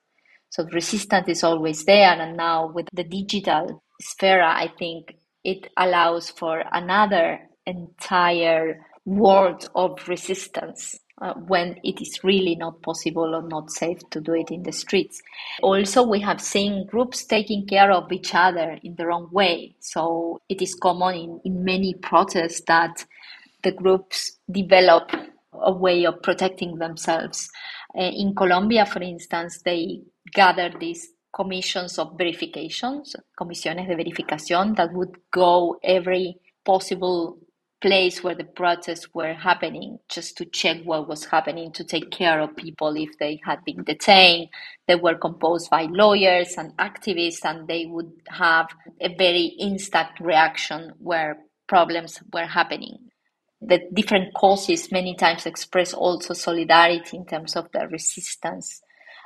So 0.50 0.64
resistance 0.72 1.28
is 1.28 1.44
always 1.44 1.84
there, 1.84 2.20
and 2.20 2.36
now 2.36 2.70
with 2.72 2.88
the 2.92 3.04
digital 3.04 3.82
sphere, 4.00 4.42
I 4.42 4.68
think 4.78 5.14
it 5.44 5.70
allows 5.76 6.30
for 6.30 6.64
another 6.72 7.40
entire 7.66 8.80
world 9.04 9.68
of 9.74 10.06
resistance 10.08 10.98
uh, 11.20 11.34
when 11.34 11.78
it 11.82 12.00
is 12.00 12.22
really 12.22 12.54
not 12.54 12.82
possible 12.82 13.34
or 13.34 13.42
not 13.42 13.70
safe 13.70 13.98
to 14.10 14.20
do 14.20 14.34
it 14.34 14.50
in 14.50 14.62
the 14.62 14.72
streets. 14.72 15.20
Also, 15.62 16.06
we 16.06 16.20
have 16.20 16.40
seen 16.40 16.86
groups 16.86 17.24
taking 17.24 17.66
care 17.66 17.90
of 17.90 18.10
each 18.12 18.34
other 18.34 18.78
in 18.82 18.94
their 18.96 19.10
own 19.10 19.28
way. 19.32 19.74
So 19.80 20.40
it 20.48 20.62
is 20.62 20.74
common 20.74 21.14
in, 21.14 21.40
in 21.44 21.64
many 21.64 21.94
protests 21.94 22.62
that 22.68 23.04
the 23.62 23.72
groups 23.72 24.38
develop 24.50 25.10
a 25.52 25.72
way 25.72 26.04
of 26.04 26.22
protecting 26.22 26.76
themselves. 26.78 27.50
Uh, 27.98 28.02
in 28.02 28.34
Colombia, 28.34 28.86
for 28.86 29.02
instance, 29.02 29.60
they 29.64 30.02
gather 30.32 30.70
these 30.78 31.10
commissions 31.34 31.98
of 31.98 32.16
verifications, 32.18 33.14
comisiones 33.38 33.88
de 33.88 33.96
verificación, 33.96 34.76
that 34.76 34.92
would 34.92 35.16
go 35.32 35.78
every 35.82 36.36
possible 36.64 37.38
place 37.80 38.24
where 38.24 38.34
the 38.34 38.44
protests 38.44 39.08
were 39.14 39.34
happening 39.34 39.98
just 40.08 40.36
to 40.36 40.44
check 40.46 40.78
what 40.84 41.08
was 41.08 41.26
happening, 41.26 41.70
to 41.72 41.84
take 41.84 42.10
care 42.10 42.40
of 42.40 42.56
people 42.56 42.96
if 42.96 43.10
they 43.18 43.40
had 43.44 43.64
been 43.64 43.84
detained. 43.84 44.48
They 44.88 44.96
were 44.96 45.14
composed 45.14 45.70
by 45.70 45.82
lawyers 45.84 46.54
and 46.58 46.76
activists, 46.78 47.44
and 47.44 47.68
they 47.68 47.86
would 47.86 48.10
have 48.28 48.66
a 49.00 49.14
very 49.14 49.54
instant 49.60 50.08
reaction 50.20 50.92
where 50.98 51.38
problems 51.68 52.20
were 52.32 52.46
happening. 52.46 52.98
The 53.60 53.82
different 53.92 54.34
causes 54.34 54.90
many 54.92 55.14
times 55.14 55.46
express 55.46 55.92
also 55.94 56.34
solidarity 56.34 57.16
in 57.16 57.26
terms 57.26 57.56
of 57.56 57.70
the 57.72 57.86
resistance 57.88 58.80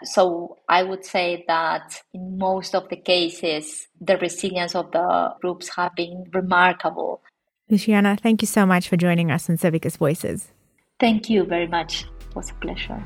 so 0.04 0.58
I 0.68 0.82
would 0.82 1.04
say 1.04 1.44
that 1.48 2.02
in 2.12 2.38
most 2.38 2.74
of 2.74 2.88
the 2.88 2.96
cases, 2.96 3.86
the 4.00 4.16
resilience 4.18 4.74
of 4.74 4.90
the 4.92 5.34
groups 5.40 5.68
have 5.76 5.94
been 5.94 6.28
remarkable. 6.32 7.22
Luciana, 7.68 8.16
thank 8.20 8.42
you 8.42 8.46
so 8.46 8.66
much 8.66 8.88
for 8.88 8.96
joining 8.96 9.30
us 9.30 9.48
on 9.48 9.56
Civicus 9.56 9.96
Voices. 9.96 10.48
Thank 11.00 11.30
you 11.30 11.44
very 11.44 11.66
much. 11.66 12.04
It 12.04 12.36
was 12.36 12.50
a 12.50 12.54
pleasure. 12.54 13.02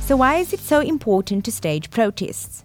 So, 0.00 0.16
why 0.16 0.38
is 0.38 0.52
it 0.52 0.58
so 0.58 0.80
important 0.80 1.44
to 1.44 1.52
stage 1.52 1.90
protests? 1.90 2.64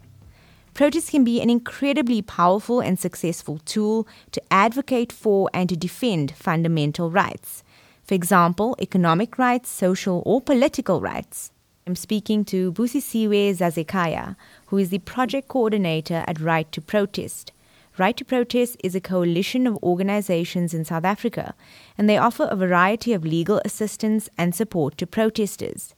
Protests 0.75 1.10
can 1.10 1.24
be 1.24 1.39
an 1.39 1.50
incredibly 1.50 2.22
powerful 2.22 2.82
and 2.82 3.00
successful 3.00 3.60
tool 3.60 4.05
to 4.34 4.41
advocate 4.51 5.10
for 5.10 5.50
and 5.53 5.70
to 5.70 5.77
defend 5.77 6.34
fundamental 6.36 7.10
rights. 7.10 7.63
For 8.03 8.13
example, 8.13 8.75
economic 8.82 9.38
rights, 9.38 9.70
social 9.70 10.22
or 10.25 10.41
political 10.41 11.00
rights. 11.00 11.53
I'm 11.88 11.96
speaking 11.96 12.44
to 12.46 12.74
Busisiwe 12.74 13.55
Zazekaya, 13.55 14.36
who 14.65 14.77
is 14.77 14.89
the 14.89 15.00
project 15.00 15.48
coordinator 15.48 16.25
at 16.27 16.41
Right 16.41 16.70
to 16.74 16.82
Protest. 16.82 17.53
Right 17.98 18.17
to 18.17 18.25
Protest 18.25 18.75
is 18.84 18.96
a 18.96 19.00
coalition 19.00 19.67
of 19.67 19.82
organizations 19.82 20.74
in 20.74 20.84
South 20.84 21.05
Africa, 21.05 21.53
and 21.98 22.10
they 22.10 22.17
offer 22.17 22.50
a 22.51 22.55
variety 22.58 23.13
of 23.13 23.24
legal 23.24 23.62
assistance 23.63 24.27
and 24.38 24.53
support 24.53 24.98
to 24.98 25.08
protesters. 25.08 25.96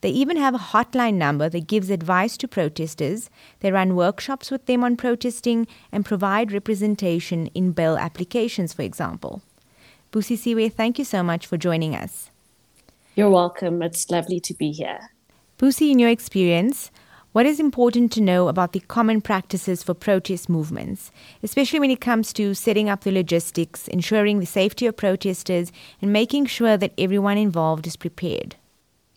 They 0.00 0.10
even 0.10 0.36
have 0.38 0.54
a 0.54 0.58
hotline 0.58 1.14
number 1.14 1.48
that 1.48 1.66
gives 1.66 1.90
advice 1.90 2.36
to 2.38 2.48
protesters. 2.48 3.28
They 3.60 3.70
run 3.70 3.96
workshops 3.96 4.50
with 4.50 4.66
them 4.66 4.82
on 4.82 4.96
protesting 4.96 5.66
and 5.92 6.04
provide 6.04 6.52
representation 6.52 7.48
in 7.48 7.72
bail 7.72 7.96
applications, 7.98 8.72
for 8.72 8.82
example. 8.82 9.42
Busisiwe, 10.12 10.72
thank 10.72 10.98
you 10.98 11.04
so 11.04 11.22
much 11.22 11.46
for 11.46 11.56
joining 11.56 11.94
us. 11.94 12.30
You're 13.14 13.30
welcome. 13.30 13.82
It's 13.82 14.10
lovely 14.10 14.40
to 14.40 14.54
be 14.54 14.72
here. 14.72 15.10
Busi, 15.58 15.90
in 15.90 15.98
your 15.98 16.08
experience, 16.08 16.90
what 17.32 17.46
is 17.46 17.60
important 17.60 18.10
to 18.12 18.20
know 18.20 18.48
about 18.48 18.72
the 18.72 18.80
common 18.80 19.20
practices 19.20 19.82
for 19.82 19.94
protest 19.94 20.48
movements, 20.48 21.12
especially 21.42 21.78
when 21.78 21.90
it 21.90 22.00
comes 22.00 22.32
to 22.32 22.54
setting 22.54 22.88
up 22.88 23.02
the 23.02 23.12
logistics, 23.12 23.86
ensuring 23.86 24.40
the 24.40 24.46
safety 24.46 24.86
of 24.86 24.96
protesters, 24.96 25.70
and 26.00 26.12
making 26.12 26.46
sure 26.46 26.76
that 26.76 26.94
everyone 26.96 27.38
involved 27.38 27.86
is 27.86 27.96
prepared? 27.96 28.56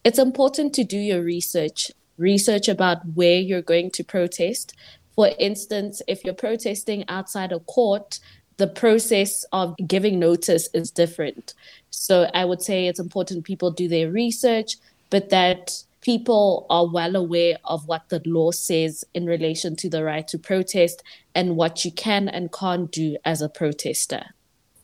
It's 0.03 0.19
important 0.19 0.73
to 0.73 0.83
do 0.83 0.97
your 0.97 1.21
research, 1.21 1.91
research 2.17 2.67
about 2.67 3.05
where 3.13 3.39
you're 3.39 3.61
going 3.61 3.89
to 3.91 4.03
protest. 4.03 4.73
For 5.15 5.31
instance, 5.39 6.01
if 6.07 6.23
you're 6.25 6.33
protesting 6.33 7.05
outside 7.07 7.51
a 7.51 7.59
court, 7.59 8.19
the 8.57 8.67
process 8.67 9.45
of 9.51 9.75
giving 9.87 10.19
notice 10.19 10.69
is 10.73 10.91
different. 10.91 11.53
So 11.89 12.29
I 12.33 12.45
would 12.45 12.61
say 12.61 12.87
it's 12.87 12.99
important 12.99 13.45
people 13.45 13.71
do 13.71 13.87
their 13.87 14.11
research, 14.11 14.77
but 15.09 15.29
that 15.29 15.83
people 16.01 16.65
are 16.69 16.87
well 16.87 17.15
aware 17.15 17.57
of 17.63 17.87
what 17.87 18.09
the 18.09 18.21
law 18.25 18.51
says 18.51 19.05
in 19.13 19.25
relation 19.25 19.75
to 19.77 19.89
the 19.89 20.03
right 20.03 20.27
to 20.27 20.37
protest 20.37 21.01
and 21.33 21.55
what 21.55 21.85
you 21.85 21.91
can 21.91 22.27
and 22.27 22.51
can't 22.51 22.91
do 22.91 23.17
as 23.23 23.41
a 23.41 23.49
protester. 23.49 24.25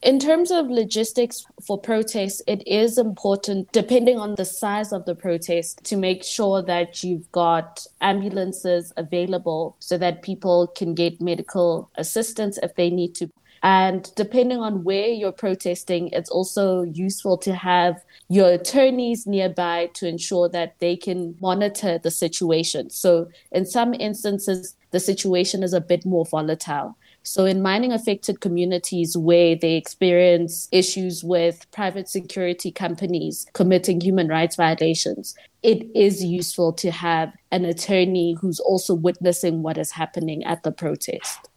In 0.02 0.18
terms 0.18 0.50
of 0.50 0.70
logistics 0.70 1.46
for 1.62 1.78
protests, 1.78 2.42
it 2.48 2.66
is 2.66 2.98
important, 2.98 3.70
depending 3.74 4.18
on 4.18 4.36
the 4.36 4.46
size 4.46 4.94
of 4.94 5.04
the 5.04 5.14
protest, 5.14 5.84
to 5.84 5.98
make 5.98 6.24
sure 6.24 6.62
that 6.62 7.04
you've 7.04 7.30
got 7.34 7.86
ambulances 8.00 8.94
available 8.96 9.76
so 9.80 9.98
that 9.98 10.22
people 10.22 10.68
can 10.68 10.96
get 10.96 11.20
medical 11.20 11.90
assistance 11.96 12.58
if 12.64 12.76
they 12.76 12.90
need 12.90 13.14
to. 13.16 13.30
And 13.62 14.10
depending 14.16 14.60
on 14.60 14.86
where 14.86 15.10
you're 15.10 15.34
protesting, 15.34 16.08
it's 16.14 16.30
also 16.30 16.84
useful 16.84 17.38
to 17.40 17.54
have 17.54 18.02
your 18.30 18.54
attorneys 18.54 19.28
nearby 19.28 19.90
to 19.96 20.08
ensure 20.08 20.48
that 20.48 20.80
they 20.80 20.96
can 20.96 21.36
monitor 21.42 21.98
the 21.98 22.12
situation. 22.12 22.90
So, 22.90 23.28
in 23.52 23.66
some 23.66 23.94
instances, 23.94 24.78
the 24.92 25.00
situation 25.02 25.62
is 25.62 25.74
a 25.74 25.82
bit 25.82 26.06
more 26.06 26.26
volatile. 26.26 26.96
So, 27.24 27.46
in 27.46 27.62
mining 27.62 27.92
affected 27.92 28.40
communities 28.40 29.18
where 29.18 29.56
they 29.56 29.76
experience 29.76 30.68
issues 30.72 31.24
with 31.24 31.70
private 31.72 32.08
security 32.08 32.72
companies 32.72 33.46
committing 33.54 34.02
human 34.02 34.28
rights 34.28 34.56
violations, 34.56 35.36
it 35.62 35.86
is 35.96 36.24
useful 36.24 36.74
to 36.74 36.92
have 36.92 37.34
an 37.52 37.66
attorney 37.66 38.38
who's 38.40 38.60
also 38.60 38.94
witnessing 38.94 39.62
what 39.62 39.78
is 39.78 39.92
happening 39.92 40.44
at 40.46 40.64
the 40.64 40.72
protest. 40.72 41.49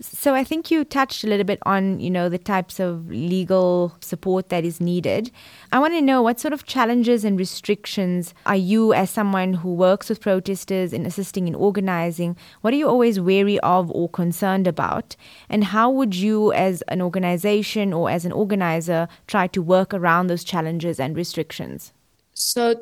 So 0.00 0.34
I 0.34 0.42
think 0.42 0.72
you 0.72 0.84
touched 0.84 1.22
a 1.22 1.28
little 1.28 1.44
bit 1.44 1.60
on, 1.64 2.00
you 2.00 2.10
know, 2.10 2.28
the 2.28 2.38
types 2.38 2.80
of 2.80 3.08
legal 3.10 3.96
support 4.00 4.48
that 4.48 4.64
is 4.64 4.80
needed. 4.80 5.30
I 5.70 5.78
want 5.78 5.94
to 5.94 6.02
know 6.02 6.20
what 6.20 6.40
sort 6.40 6.52
of 6.52 6.66
challenges 6.66 7.24
and 7.24 7.38
restrictions 7.38 8.34
are 8.44 8.56
you 8.56 8.92
as 8.92 9.08
someone 9.08 9.54
who 9.54 9.72
works 9.72 10.08
with 10.08 10.20
protesters 10.20 10.92
in 10.92 11.06
assisting 11.06 11.46
in 11.46 11.54
organizing, 11.54 12.36
what 12.60 12.74
are 12.74 12.76
you 12.76 12.88
always 12.88 13.20
wary 13.20 13.60
of 13.60 13.88
or 13.92 14.08
concerned 14.08 14.66
about? 14.66 15.14
And 15.48 15.62
how 15.64 15.90
would 15.90 16.16
you 16.16 16.52
as 16.52 16.82
an 16.88 17.00
organization 17.00 17.92
or 17.92 18.10
as 18.10 18.24
an 18.24 18.32
organizer 18.32 19.06
try 19.28 19.46
to 19.48 19.62
work 19.62 19.94
around 19.94 20.26
those 20.26 20.42
challenges 20.42 20.98
and 20.98 21.16
restrictions? 21.16 21.92
So 22.32 22.80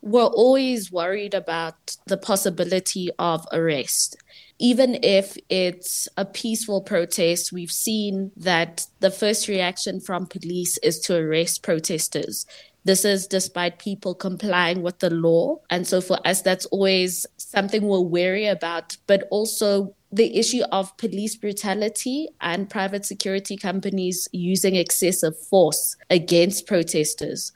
we're 0.00 0.24
always 0.24 0.90
worried 0.90 1.34
about 1.34 1.96
the 2.06 2.16
possibility 2.16 3.10
of 3.18 3.46
arrest 3.52 4.16
even 4.58 4.98
if 5.02 5.36
it's 5.48 6.08
a 6.16 6.24
peaceful 6.24 6.80
protest, 6.80 7.52
we've 7.52 7.70
seen 7.70 8.32
that 8.36 8.86
the 9.00 9.10
first 9.10 9.48
reaction 9.48 10.00
from 10.00 10.26
police 10.26 10.78
is 10.78 10.98
to 11.00 11.16
arrest 11.16 11.62
protesters. 11.62 12.44
This 12.84 13.04
is 13.04 13.26
despite 13.26 13.78
people 13.78 14.14
complying 14.14 14.82
with 14.82 14.98
the 14.98 15.10
law. 15.10 15.60
And 15.70 15.86
so 15.86 16.00
for 16.00 16.18
us, 16.26 16.42
that's 16.42 16.66
always 16.66 17.26
something 17.36 17.82
we're 17.82 18.00
wary 18.00 18.46
about, 18.46 18.96
but 19.06 19.28
also 19.30 19.94
the 20.10 20.38
issue 20.38 20.62
of 20.72 20.96
police 20.96 21.36
brutality 21.36 22.28
and 22.40 22.70
private 22.70 23.04
security 23.04 23.56
companies 23.56 24.26
using 24.32 24.74
excessive 24.74 25.38
force 25.38 25.96
against 26.08 26.66
protesters. 26.66 27.52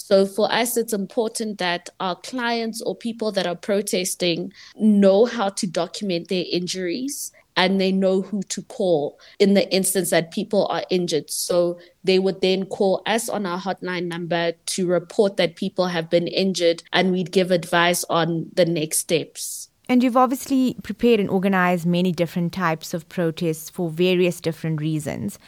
So 0.00 0.24
for 0.26 0.50
us, 0.50 0.76
it's 0.76 0.92
important 0.92 1.58
that 1.58 1.90
our 1.98 2.16
clients 2.16 2.80
or 2.80 2.94
people 2.94 3.32
that 3.32 3.46
are 3.46 3.56
protesting 3.56 4.52
know 4.76 5.26
how 5.26 5.48
to 5.50 5.66
document 5.66 6.28
their 6.28 6.44
injuries 6.50 7.32
and 7.56 7.80
they 7.80 7.90
know 7.90 8.22
who 8.22 8.42
to 8.44 8.62
call 8.62 9.18
in 9.40 9.54
the 9.54 9.68
instance 9.74 10.10
that 10.10 10.30
people 10.30 10.68
are 10.68 10.84
injured. 10.88 11.28
So 11.28 11.80
they 12.04 12.20
would 12.20 12.40
then 12.40 12.66
call 12.66 13.02
us 13.06 13.28
on 13.28 13.44
our 13.44 13.58
hotline 13.58 14.06
number 14.06 14.52
to 14.52 14.86
report 14.86 15.36
that 15.36 15.56
people 15.56 15.88
have 15.88 16.08
been 16.08 16.28
injured 16.28 16.84
and 16.92 17.10
we'd 17.10 17.32
give 17.32 17.50
advice 17.50 18.04
on 18.08 18.50
the 18.54 18.64
next 18.64 18.98
steps. 18.98 19.68
And 19.88 20.04
you've 20.04 20.16
obviously 20.16 20.76
prepared 20.82 21.18
and 21.18 21.28
organized 21.28 21.86
many 21.86 22.12
different 22.12 22.52
types 22.52 22.94
of 22.94 23.08
protests 23.08 23.68
for 23.68 23.90
various 23.90 24.40
different 24.40 24.80
reasons. 24.80 25.38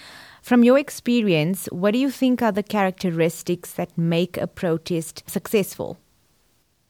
From 0.42 0.64
your 0.64 0.78
experience, 0.78 1.66
what 1.66 1.92
do 1.92 1.98
you 1.98 2.10
think 2.10 2.42
are 2.42 2.52
the 2.52 2.62
characteristics 2.62 3.72
that 3.74 3.96
make 3.96 4.36
a 4.36 4.46
protest 4.46 5.22
successful? 5.26 5.98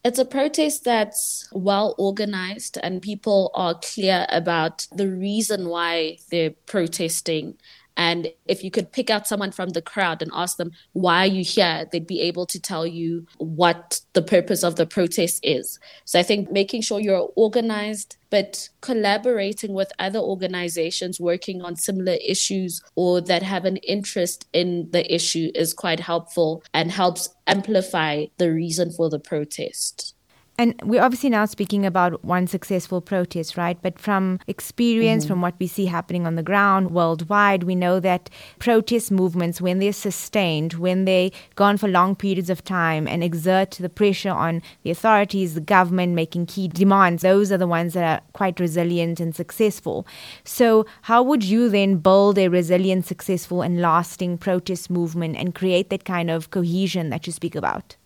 It's 0.03 0.19
a 0.19 0.25
protest 0.25 0.85
that's 0.85 1.47
well 1.53 1.95
organized 1.99 2.79
and 2.83 3.03
people 3.03 3.51
are 3.55 3.75
clear 3.75 4.27
about 4.31 4.87
the 4.93 5.09
reason 5.09 5.69
why 5.69 6.19
they're 6.31 6.55
protesting 6.65 7.59
and 7.97 8.33
if 8.47 8.65
you 8.65 8.71
could 8.71 8.93
pick 8.93 9.11
out 9.11 9.27
someone 9.27 9.53
from 9.53 9.71
the 9.71 9.83
crowd 9.83 10.23
and 10.23 10.31
ask 10.35 10.57
them, 10.57 10.73
why 10.93 11.25
are 11.25 11.27
you 11.27 11.45
here? 11.45 11.87
They'd 11.91 12.07
be 12.07 12.21
able 12.23 12.47
to 12.47 12.61
tell 12.61 12.87
you 12.87 13.27
what 13.39 14.01
the 14.13 14.23
purpose 14.23 14.63
of 14.63 14.77
the 14.77 14.87
protest 14.87 15.41
is. 15.43 15.79
So 16.05 16.19
I 16.19 16.23
think 16.23 16.51
making 16.51 16.83
sure 16.83 17.01
you're 17.01 17.31
organized, 17.37 18.17
but 18.31 18.69
collaborating 18.81 19.75
with 19.75 19.93
other 19.99 20.19
organizations 20.19 21.21
working 21.21 21.63
on 21.63 21.77
similar 21.77 22.17
issues 22.27 22.83
or 22.95 23.21
that 23.21 23.43
have 23.43 23.65
an 23.65 23.77
interest 23.79 24.47
in 24.53 24.91
the 24.93 25.13
issue 25.13 25.51
is 25.55 25.75
quite 25.75 26.01
helpful 26.01 26.63
and 26.73 26.91
helps 26.91 27.29
amplify 27.47 28.27
the 28.39 28.53
reason 28.53 28.91
for 28.91 29.11
the 29.11 29.19
protest. 29.19 30.15
And 30.61 30.79
we're 30.85 31.03
obviously 31.03 31.31
now 31.31 31.47
speaking 31.47 31.87
about 31.87 32.23
one 32.23 32.47
successful 32.47 33.01
protest, 33.01 33.57
right? 33.57 33.81
But 33.81 33.99
from 33.99 34.41
experience, 34.47 35.25
mm-hmm. 35.25 35.33
from 35.33 35.41
what 35.41 35.55
we 35.59 35.67
see 35.67 35.87
happening 35.87 36.27
on 36.27 36.35
the 36.35 36.43
ground 36.43 36.91
worldwide, 36.91 37.63
we 37.63 37.75
know 37.75 37.99
that 38.01 38.29
protest 38.59 39.11
movements, 39.11 39.63
when 39.63 39.79
they're 39.79 39.95
sustained, 39.95 40.75
when 40.75 41.07
they 41.07 41.33
go 41.55 41.65
on 41.65 41.79
for 41.79 41.89
long 41.89 42.15
periods 42.15 42.51
of 42.51 42.63
time 42.63 43.09
and 43.09 43.25
exert 43.25 43.71
the 43.81 43.89
pressure 43.89 44.29
on 44.29 44.61
the 44.83 44.91
authorities, 44.91 45.55
the 45.55 45.63
government, 45.63 46.13
making 46.13 46.45
key 46.45 46.69
demands, 46.69 47.23
those 47.23 47.51
are 47.51 47.57
the 47.57 47.67
ones 47.67 47.95
that 47.95 48.05
are 48.05 48.23
quite 48.35 48.61
resilient 48.61 49.19
and 49.19 49.35
successful. 49.35 50.07
So, 50.45 50.85
how 51.01 51.23
would 51.23 51.43
you 51.43 51.71
then 51.71 51.97
build 51.97 52.37
a 52.37 52.49
resilient, 52.49 53.07
successful, 53.07 53.63
and 53.63 53.81
lasting 53.81 54.37
protest 54.37 54.91
movement 54.91 55.37
and 55.39 55.55
create 55.55 55.89
that 55.89 56.05
kind 56.05 56.31
of 56.31 56.51
cohesion 56.51 57.09
that 57.09 57.27
you 57.27 57.33
speak 57.33 57.55
about? 57.55 57.97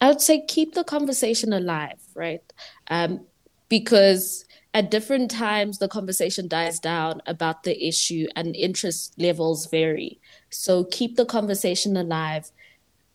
I 0.00 0.08
would 0.08 0.20
say 0.20 0.44
keep 0.46 0.74
the 0.74 0.84
conversation 0.84 1.52
alive, 1.52 2.00
right? 2.14 2.42
Um, 2.88 3.26
because 3.68 4.44
at 4.74 4.90
different 4.90 5.30
times 5.30 5.78
the 5.78 5.88
conversation 5.88 6.46
dies 6.48 6.78
down 6.78 7.20
about 7.26 7.64
the 7.64 7.86
issue 7.86 8.26
and 8.36 8.54
interest 8.54 9.14
levels 9.18 9.66
vary. 9.66 10.20
So 10.50 10.84
keep 10.84 11.16
the 11.16 11.26
conversation 11.26 11.96
alive. 11.96 12.50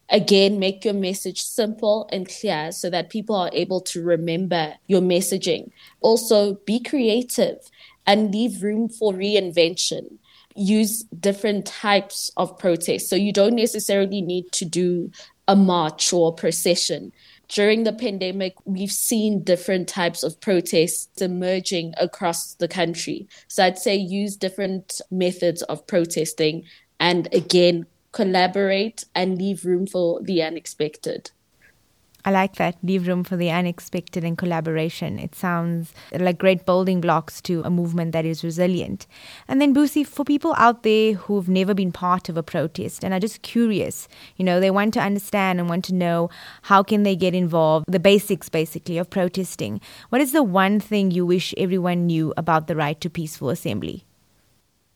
Again, 0.09 0.59
make 0.59 0.83
your 0.83 0.93
message 0.93 1.41
simple 1.41 2.07
and 2.11 2.27
clear 2.27 2.71
so 2.71 2.89
that 2.89 3.09
people 3.09 3.35
are 3.35 3.49
able 3.53 3.79
to 3.81 4.03
remember 4.03 4.73
your 4.87 5.01
messaging. 5.01 5.71
Also, 6.01 6.55
be 6.65 6.81
creative 6.83 7.59
and 8.05 8.33
leave 8.33 8.61
room 8.61 8.89
for 8.89 9.13
reinvention 9.13 10.17
use 10.55 11.03
different 11.19 11.65
types 11.65 12.31
of 12.37 12.57
protests. 12.57 13.09
So 13.09 13.15
you 13.15 13.33
don't 13.33 13.55
necessarily 13.55 14.21
need 14.21 14.51
to 14.53 14.65
do 14.65 15.11
a 15.47 15.55
march 15.55 16.13
or 16.13 16.29
a 16.29 16.35
procession. 16.35 17.11
During 17.49 17.83
the 17.83 17.93
pandemic, 17.93 18.55
we've 18.65 18.91
seen 18.91 19.43
different 19.43 19.87
types 19.87 20.23
of 20.23 20.39
protests 20.39 21.21
emerging 21.21 21.93
across 21.97 22.55
the 22.55 22.67
country. 22.67 23.27
So 23.47 23.63
I'd 23.63 23.77
say 23.77 23.95
use 23.95 24.35
different 24.37 25.01
methods 25.11 25.61
of 25.63 25.85
protesting 25.85 26.63
and 26.99 27.27
again, 27.33 27.85
collaborate 28.11 29.03
and 29.13 29.37
leave 29.37 29.65
room 29.65 29.85
for 29.85 30.21
the 30.21 30.41
unexpected. 30.41 31.31
I 32.25 32.31
like 32.31 32.55
that. 32.55 32.77
Leave 32.81 33.05
room 33.07 33.25
for 33.25 33.35
the 33.35 33.51
unexpected 33.51 34.23
and 34.23 34.37
collaboration. 34.37 35.19
It 35.19 35.35
sounds 35.35 35.93
like 36.13 36.37
great 36.37 36.65
building 36.65 37.01
blocks 37.01 37.41
to 37.41 37.61
a 37.65 37.69
movement 37.69 38.13
that 38.13 38.25
is 38.25 38.45
resilient. 38.45 39.07
And 39.47 39.61
then, 39.61 39.75
Busi, 39.75 40.07
for 40.07 40.23
people 40.23 40.53
out 40.57 40.83
there 40.83 41.13
who've 41.13 41.49
never 41.49 41.73
been 41.73 41.91
part 41.91 42.29
of 42.29 42.37
a 42.37 42.43
protest 42.43 43.03
and 43.03 43.13
are 43.13 43.19
just 43.19 43.41
curious, 43.41 44.07
you 44.37 44.45
know, 44.45 44.61
they 44.61 44.71
want 44.71 44.93
to 44.93 45.01
understand 45.01 45.59
and 45.59 45.67
want 45.67 45.83
to 45.85 45.93
know 45.93 46.29
how 46.63 46.81
can 46.81 47.03
they 47.03 47.17
get 47.17 47.35
involved, 47.35 47.85
the 47.89 47.99
basics 47.99 48.47
basically 48.47 48.97
of 48.97 49.09
protesting. 49.09 49.81
What 50.07 50.21
is 50.21 50.31
the 50.31 50.43
one 50.43 50.79
thing 50.79 51.11
you 51.11 51.25
wish 51.25 51.53
everyone 51.57 52.05
knew 52.05 52.33
about 52.37 52.67
the 52.67 52.75
right 52.75 52.99
to 53.01 53.09
peaceful 53.09 53.49
assembly? 53.49 54.05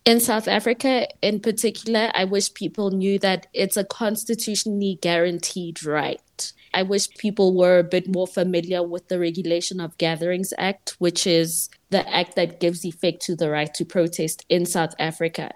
In 0.05 0.21
South 0.21 0.47
Africa, 0.47 1.09
in 1.21 1.41
particular, 1.41 2.09
I 2.15 2.23
wish 2.23 2.53
people 2.53 2.91
knew 2.91 3.19
that 3.19 3.47
it's 3.53 3.75
a 3.75 3.83
constitutionally 3.83 4.97
guaranteed 5.01 5.83
right 5.83 6.53
I 6.73 6.83
wish 6.83 7.09
people 7.09 7.55
were 7.55 7.79
a 7.79 7.83
bit 7.83 8.07
more 8.07 8.27
familiar 8.27 8.83
with 8.83 9.07
the 9.07 9.19
Regulation 9.19 9.79
of 9.79 9.97
Gatherings 9.97 10.53
Act, 10.57 10.95
which 10.99 11.25
is 11.25 11.69
the 11.89 12.07
act 12.13 12.35
that 12.35 12.59
gives 12.59 12.85
effect 12.85 13.21
to 13.23 13.35
the 13.35 13.49
right 13.49 13.73
to 13.73 13.85
protest 13.85 14.45
in 14.49 14.65
South 14.65 14.93
Africa. 14.99 15.53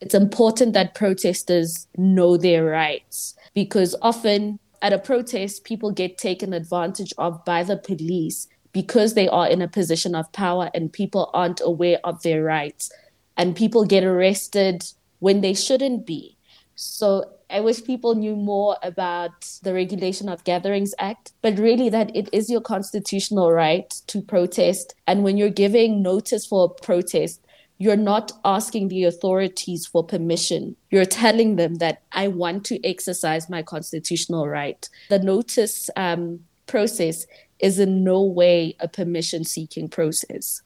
It's 0.00 0.14
important 0.14 0.74
that 0.74 0.94
protesters 0.94 1.86
know 1.96 2.36
their 2.36 2.64
rights 2.64 3.34
because 3.54 3.96
often 4.02 4.58
at 4.82 4.92
a 4.92 4.98
protest, 4.98 5.64
people 5.64 5.90
get 5.90 6.18
taken 6.18 6.52
advantage 6.52 7.12
of 7.18 7.44
by 7.44 7.62
the 7.64 7.76
police 7.76 8.46
because 8.72 9.14
they 9.14 9.28
are 9.28 9.48
in 9.48 9.62
a 9.62 9.68
position 9.68 10.14
of 10.14 10.30
power 10.32 10.70
and 10.74 10.92
people 10.92 11.30
aren't 11.34 11.60
aware 11.64 11.98
of 12.04 12.22
their 12.22 12.44
rights. 12.44 12.92
And 13.36 13.56
people 13.56 13.84
get 13.84 14.04
arrested 14.04 14.84
when 15.20 15.40
they 15.40 15.54
shouldn't 15.54 16.06
be. 16.06 16.36
So 16.74 17.24
I 17.50 17.60
wish 17.60 17.82
people 17.84 18.14
knew 18.14 18.36
more 18.36 18.76
about 18.82 19.58
the 19.62 19.72
Regulation 19.72 20.28
of 20.28 20.44
Gatherings 20.44 20.94
Act, 20.98 21.32
but 21.40 21.58
really 21.58 21.88
that 21.88 22.14
it 22.14 22.28
is 22.32 22.50
your 22.50 22.60
constitutional 22.60 23.52
right 23.52 23.88
to 24.08 24.20
protest. 24.20 24.94
And 25.06 25.24
when 25.24 25.38
you're 25.38 25.48
giving 25.48 26.02
notice 26.02 26.44
for 26.44 26.66
a 26.66 26.82
protest, 26.82 27.40
you're 27.78 27.96
not 27.96 28.32
asking 28.44 28.88
the 28.88 29.04
authorities 29.04 29.86
for 29.86 30.04
permission. 30.04 30.76
You're 30.90 31.04
telling 31.04 31.56
them 31.56 31.76
that 31.76 32.02
I 32.12 32.28
want 32.28 32.64
to 32.66 32.84
exercise 32.86 33.48
my 33.48 33.62
constitutional 33.62 34.48
right. 34.48 34.86
The 35.08 35.20
notice 35.20 35.88
um, 35.96 36.40
process 36.66 37.26
is 37.60 37.78
in 37.78 38.04
no 38.04 38.22
way 38.22 38.76
a 38.80 38.88
permission 38.88 39.44
seeking 39.44 39.88
process. 39.88 40.60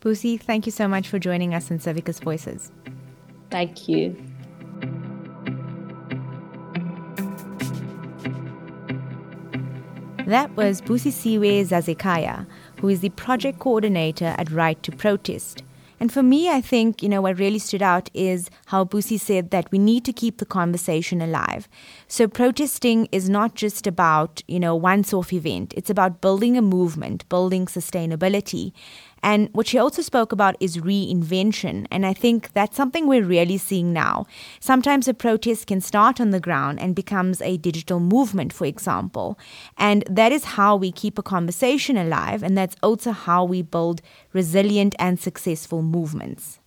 Busi, 0.00 0.40
thank 0.40 0.66
you 0.66 0.72
so 0.72 0.88
much 0.88 1.08
for 1.08 1.18
joining 1.18 1.54
us 1.54 1.70
in 1.70 1.78
Civicus 1.78 2.20
Voices. 2.22 2.72
Thank 3.50 3.88
you. 3.88 4.16
That 10.28 10.54
was 10.58 10.82
Busisiwe 10.82 11.64
Zazekaya, 11.64 12.44
who 12.80 12.88
is 12.88 13.00
the 13.00 13.08
project 13.08 13.60
coordinator 13.60 14.34
at 14.36 14.50
Right 14.50 14.82
to 14.82 14.92
Protest. 14.92 15.62
And 16.00 16.12
for 16.12 16.22
me, 16.22 16.50
I 16.50 16.60
think, 16.60 17.02
you 17.02 17.08
know, 17.08 17.22
what 17.22 17.38
really 17.38 17.58
stood 17.58 17.80
out 17.80 18.10
is 18.12 18.50
how 18.66 18.84
Busi 18.84 19.18
said 19.18 19.50
that 19.52 19.72
we 19.72 19.78
need 19.78 20.04
to 20.04 20.12
keep 20.12 20.36
the 20.36 20.44
conversation 20.44 21.22
alive. 21.22 21.66
So 22.08 22.28
protesting 22.28 23.08
is 23.10 23.30
not 23.30 23.54
just 23.54 23.86
about, 23.86 24.42
you 24.46 24.60
know, 24.60 24.76
once 24.76 25.14
off 25.14 25.32
event. 25.32 25.72
It's 25.74 25.88
about 25.88 26.20
building 26.20 26.58
a 26.58 26.62
movement, 26.62 27.26
building 27.30 27.64
sustainability. 27.64 28.72
And 29.22 29.48
what 29.52 29.66
she 29.66 29.78
also 29.78 30.02
spoke 30.02 30.32
about 30.32 30.56
is 30.60 30.76
reinvention. 30.76 31.86
And 31.90 32.06
I 32.06 32.12
think 32.12 32.52
that's 32.52 32.76
something 32.76 33.06
we're 33.06 33.24
really 33.24 33.58
seeing 33.58 33.92
now. 33.92 34.26
Sometimes 34.60 35.08
a 35.08 35.14
protest 35.14 35.66
can 35.66 35.80
start 35.80 36.20
on 36.20 36.30
the 36.30 36.40
ground 36.40 36.80
and 36.80 36.94
becomes 36.94 37.42
a 37.42 37.56
digital 37.56 38.00
movement, 38.00 38.52
for 38.52 38.64
example. 38.64 39.38
And 39.76 40.04
that 40.08 40.32
is 40.32 40.44
how 40.44 40.76
we 40.76 40.92
keep 40.92 41.18
a 41.18 41.22
conversation 41.22 41.96
alive. 41.96 42.42
And 42.42 42.56
that's 42.56 42.76
also 42.82 43.12
how 43.12 43.44
we 43.44 43.62
build 43.62 44.00
resilient 44.32 44.94
and 44.98 45.18
successful 45.18 45.82
movements. 45.82 46.60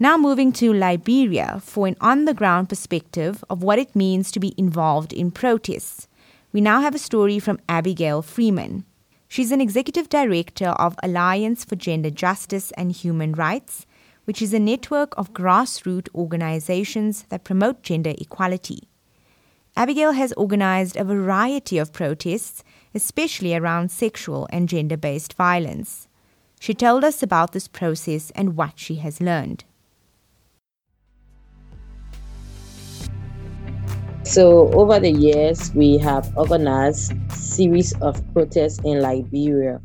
Now 0.00 0.16
moving 0.16 0.52
to 0.52 0.72
Liberia 0.72 1.60
for 1.60 1.88
an 1.88 1.96
on 2.00 2.24
the 2.24 2.34
ground 2.34 2.68
perspective 2.68 3.42
of 3.50 3.64
what 3.64 3.80
it 3.80 3.96
means 3.96 4.30
to 4.30 4.38
be 4.38 4.54
involved 4.56 5.12
in 5.12 5.32
protests. 5.32 6.06
We 6.52 6.60
now 6.60 6.80
have 6.82 6.94
a 6.94 6.98
story 6.98 7.40
from 7.40 7.58
Abigail 7.68 8.22
Freeman. 8.22 8.84
She's 9.28 9.52
an 9.52 9.60
executive 9.60 10.08
director 10.08 10.68
of 10.68 10.96
Alliance 11.02 11.64
for 11.64 11.76
Gender 11.76 12.10
Justice 12.10 12.72
and 12.72 12.90
Human 12.90 13.32
Rights, 13.32 13.86
which 14.24 14.40
is 14.40 14.54
a 14.54 14.58
network 14.58 15.16
of 15.18 15.34
grassroots 15.34 16.08
organizations 16.14 17.24
that 17.28 17.44
promote 17.44 17.82
gender 17.82 18.14
equality. 18.18 18.88
Abigail 19.76 20.12
has 20.12 20.32
organized 20.32 20.96
a 20.96 21.04
variety 21.04 21.78
of 21.78 21.92
protests, 21.92 22.64
especially 22.94 23.54
around 23.54 23.90
sexual 23.90 24.48
and 24.50 24.68
gender 24.68 24.96
based 24.96 25.34
violence. 25.34 26.08
She 26.58 26.74
told 26.74 27.04
us 27.04 27.22
about 27.22 27.52
this 27.52 27.68
process 27.68 28.32
and 28.34 28.56
what 28.56 28.78
she 28.78 28.96
has 28.96 29.20
learned. 29.20 29.64
So 34.28 34.70
over 34.74 35.00
the 35.00 35.10
years, 35.10 35.72
we 35.74 35.96
have 35.98 36.30
organized 36.36 37.14
series 37.32 37.94
of 38.02 38.22
protests 38.34 38.78
in 38.84 39.00
Liberia. 39.00 39.80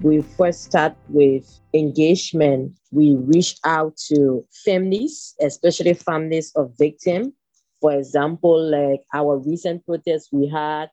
We 0.00 0.22
first 0.22 0.64
start 0.64 0.96
with 1.10 1.44
engagement. 1.74 2.72
We 2.90 3.16
reach 3.16 3.58
out 3.64 3.98
to 4.08 4.46
families, 4.64 5.34
especially 5.42 5.92
families 5.92 6.52
of 6.56 6.72
victims. 6.78 7.34
For 7.82 7.92
example, 7.92 8.58
like 8.58 9.02
our 9.12 9.36
recent 9.36 9.84
protest 9.84 10.30
we 10.32 10.48
had 10.48 10.88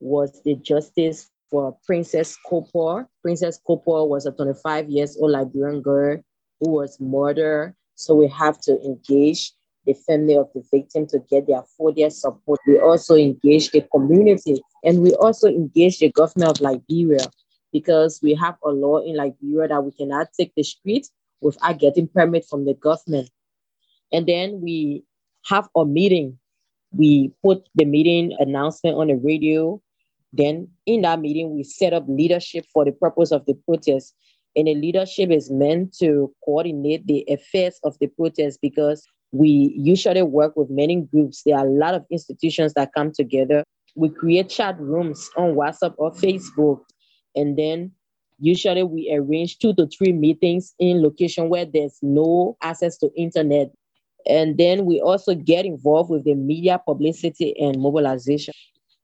was 0.00 0.42
the 0.42 0.56
justice 0.56 1.30
for 1.52 1.78
Princess 1.86 2.36
Cooper. 2.48 3.08
Princess 3.22 3.60
Cooper 3.64 4.04
was 4.04 4.26
a 4.26 4.32
25 4.32 4.90
years 4.90 5.16
old 5.20 5.30
Liberian 5.30 5.82
girl 5.82 6.18
who 6.58 6.70
was 6.70 6.98
murdered. 6.98 7.76
So 7.94 8.16
we 8.16 8.26
have 8.26 8.60
to 8.62 8.72
engage 8.82 9.52
the 9.86 9.94
family 9.94 10.36
of 10.36 10.48
the 10.54 10.62
victim 10.72 11.06
to 11.08 11.18
get 11.30 11.46
their 11.46 11.62
full 11.76 11.94
support. 12.10 12.60
We 12.66 12.78
also 12.78 13.16
engage 13.16 13.70
the 13.70 13.82
community 13.92 14.62
and 14.82 15.02
we 15.02 15.14
also 15.14 15.48
engage 15.48 15.98
the 15.98 16.10
government 16.10 16.52
of 16.52 16.60
Liberia 16.60 17.26
because 17.72 18.20
we 18.22 18.34
have 18.34 18.56
a 18.64 18.70
law 18.70 18.98
in 18.98 19.16
Liberia 19.16 19.68
that 19.68 19.84
we 19.84 19.92
cannot 19.92 20.28
take 20.38 20.52
the 20.54 20.62
street 20.62 21.08
without 21.40 21.78
getting 21.78 22.08
permit 22.08 22.46
from 22.48 22.64
the 22.64 22.74
government. 22.74 23.30
And 24.12 24.26
then 24.26 24.60
we 24.60 25.04
have 25.46 25.68
a 25.76 25.84
meeting. 25.84 26.38
We 26.92 27.32
put 27.42 27.68
the 27.74 27.84
meeting 27.84 28.34
announcement 28.38 28.96
on 28.96 29.08
the 29.08 29.16
radio. 29.16 29.82
Then 30.32 30.68
in 30.86 31.02
that 31.02 31.20
meeting, 31.20 31.54
we 31.54 31.64
set 31.64 31.92
up 31.92 32.04
leadership 32.08 32.64
for 32.72 32.84
the 32.84 32.92
purpose 32.92 33.32
of 33.32 33.44
the 33.46 33.54
protest. 33.54 34.14
And 34.56 34.68
the 34.68 34.74
leadership 34.74 35.30
is 35.30 35.50
meant 35.50 35.96
to 35.98 36.32
coordinate 36.44 37.06
the 37.06 37.24
affairs 37.28 37.80
of 37.82 37.98
the 37.98 38.06
protest 38.06 38.60
because 38.62 39.04
we 39.34 39.74
usually 39.76 40.22
work 40.22 40.56
with 40.56 40.70
many 40.70 41.00
groups. 41.00 41.42
There 41.44 41.58
are 41.58 41.66
a 41.66 41.70
lot 41.70 41.94
of 41.94 42.04
institutions 42.08 42.74
that 42.74 42.92
come 42.94 43.10
together. 43.10 43.64
We 43.96 44.08
create 44.08 44.48
chat 44.48 44.78
rooms 44.78 45.28
on 45.36 45.54
WhatsApp 45.54 45.94
or 45.98 46.12
Facebook. 46.12 46.82
And 47.34 47.58
then 47.58 47.90
usually 48.38 48.84
we 48.84 49.12
arrange 49.12 49.58
two 49.58 49.74
to 49.74 49.88
three 49.88 50.12
meetings 50.12 50.72
in 50.78 51.02
location 51.02 51.48
where 51.48 51.64
there's 51.64 51.98
no 52.00 52.56
access 52.62 52.96
to 52.98 53.10
internet. 53.16 53.72
And 54.24 54.56
then 54.56 54.84
we 54.84 55.00
also 55.00 55.34
get 55.34 55.66
involved 55.66 56.10
with 56.10 56.24
the 56.24 56.34
media 56.34 56.80
publicity 56.86 57.58
and 57.60 57.80
mobilization. 57.80 58.54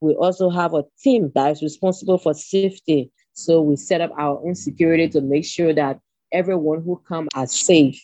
We 0.00 0.14
also 0.14 0.48
have 0.48 0.74
a 0.74 0.84
team 1.02 1.32
that 1.34 1.50
is 1.50 1.62
responsible 1.62 2.18
for 2.18 2.34
safety. 2.34 3.10
So 3.32 3.60
we 3.62 3.74
set 3.74 4.00
up 4.00 4.12
our 4.16 4.40
own 4.46 4.54
security 4.54 5.08
to 5.08 5.20
make 5.20 5.44
sure 5.44 5.74
that 5.74 5.98
everyone 6.32 6.82
who 6.82 7.02
come 7.08 7.26
are 7.34 7.48
safe. 7.48 8.00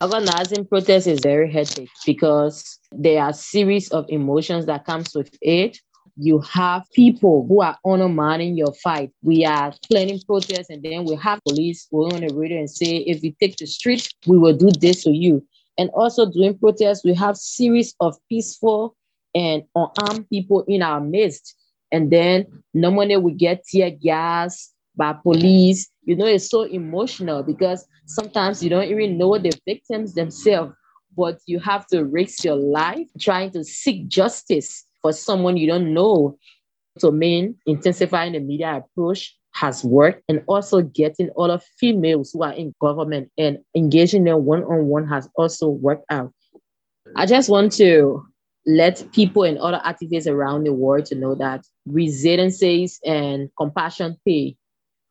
Organizing 0.00 0.64
protest 0.64 1.08
is 1.08 1.18
very 1.20 1.50
hectic 1.50 1.88
because 2.06 2.78
there 2.92 3.20
are 3.20 3.32
series 3.32 3.90
of 3.90 4.06
emotions 4.08 4.66
that 4.66 4.84
comes 4.84 5.12
with 5.12 5.36
it. 5.42 5.78
You 6.16 6.38
have 6.40 6.84
people 6.94 7.44
who 7.48 7.62
are 7.62 7.76
undermining 7.84 8.56
your 8.56 8.72
fight. 8.74 9.10
We 9.22 9.44
are 9.44 9.72
planning 9.90 10.20
protests, 10.24 10.70
and 10.70 10.84
then 10.84 11.04
we 11.04 11.16
have 11.16 11.40
police 11.44 11.88
going 11.90 12.14
on 12.14 12.20
the 12.20 12.32
radio 12.32 12.58
and 12.58 12.70
say, 12.70 12.98
if 12.98 13.24
you 13.24 13.34
take 13.40 13.56
the 13.56 13.66
street, 13.66 14.12
we 14.26 14.38
will 14.38 14.56
do 14.56 14.70
this 14.70 15.02
to 15.02 15.10
you. 15.10 15.44
And 15.78 15.90
also 15.90 16.30
doing 16.30 16.56
protests, 16.58 17.04
we 17.04 17.14
have 17.14 17.36
series 17.36 17.94
of 17.98 18.16
peaceful 18.28 18.96
and 19.34 19.64
unarmed 19.74 20.28
people 20.28 20.64
in 20.68 20.82
our 20.82 21.00
midst. 21.00 21.56
And 21.90 22.12
then 22.12 22.46
normally 22.72 23.16
we 23.16 23.32
get 23.32 23.64
tear 23.64 23.90
gas 23.90 24.72
by 24.98 25.14
police. 25.14 25.88
You 26.04 26.16
know, 26.16 26.26
it's 26.26 26.50
so 26.50 26.62
emotional 26.62 27.42
because 27.42 27.86
sometimes 28.04 28.62
you 28.62 28.68
don't 28.68 28.90
even 28.90 29.16
know 29.16 29.38
the 29.38 29.52
victims 29.64 30.12
themselves, 30.12 30.74
but 31.16 31.38
you 31.46 31.58
have 31.60 31.86
to 31.86 32.04
risk 32.04 32.44
your 32.44 32.56
life 32.56 33.08
trying 33.18 33.52
to 33.52 33.64
seek 33.64 34.08
justice 34.08 34.84
for 35.00 35.12
someone 35.12 35.56
you 35.56 35.68
don't 35.68 35.94
know. 35.94 36.36
So, 36.98 37.10
main 37.10 37.54
intensifying 37.64 38.32
the 38.32 38.40
media 38.40 38.76
approach 38.76 39.36
has 39.52 39.84
worked, 39.84 40.22
and 40.28 40.42
also 40.46 40.82
getting 40.82 41.30
all 41.30 41.50
of 41.50 41.64
females 41.78 42.32
who 42.32 42.42
are 42.42 42.52
in 42.52 42.74
government 42.80 43.30
and 43.38 43.58
engaging 43.74 44.24
them 44.24 44.44
one 44.44 44.64
on 44.64 44.86
one 44.86 45.06
has 45.08 45.28
also 45.36 45.68
worked 45.68 46.04
out. 46.10 46.32
I 47.16 47.24
just 47.24 47.48
want 47.48 47.72
to 47.74 48.22
let 48.66 49.10
people 49.12 49.44
and 49.44 49.58
other 49.58 49.80
activists 49.84 50.30
around 50.30 50.64
the 50.64 50.72
world 50.72 51.06
to 51.06 51.14
know 51.14 51.34
that 51.36 51.64
resiliences 51.86 53.00
and 53.04 53.48
compassion 53.56 54.16
pay 54.26 54.56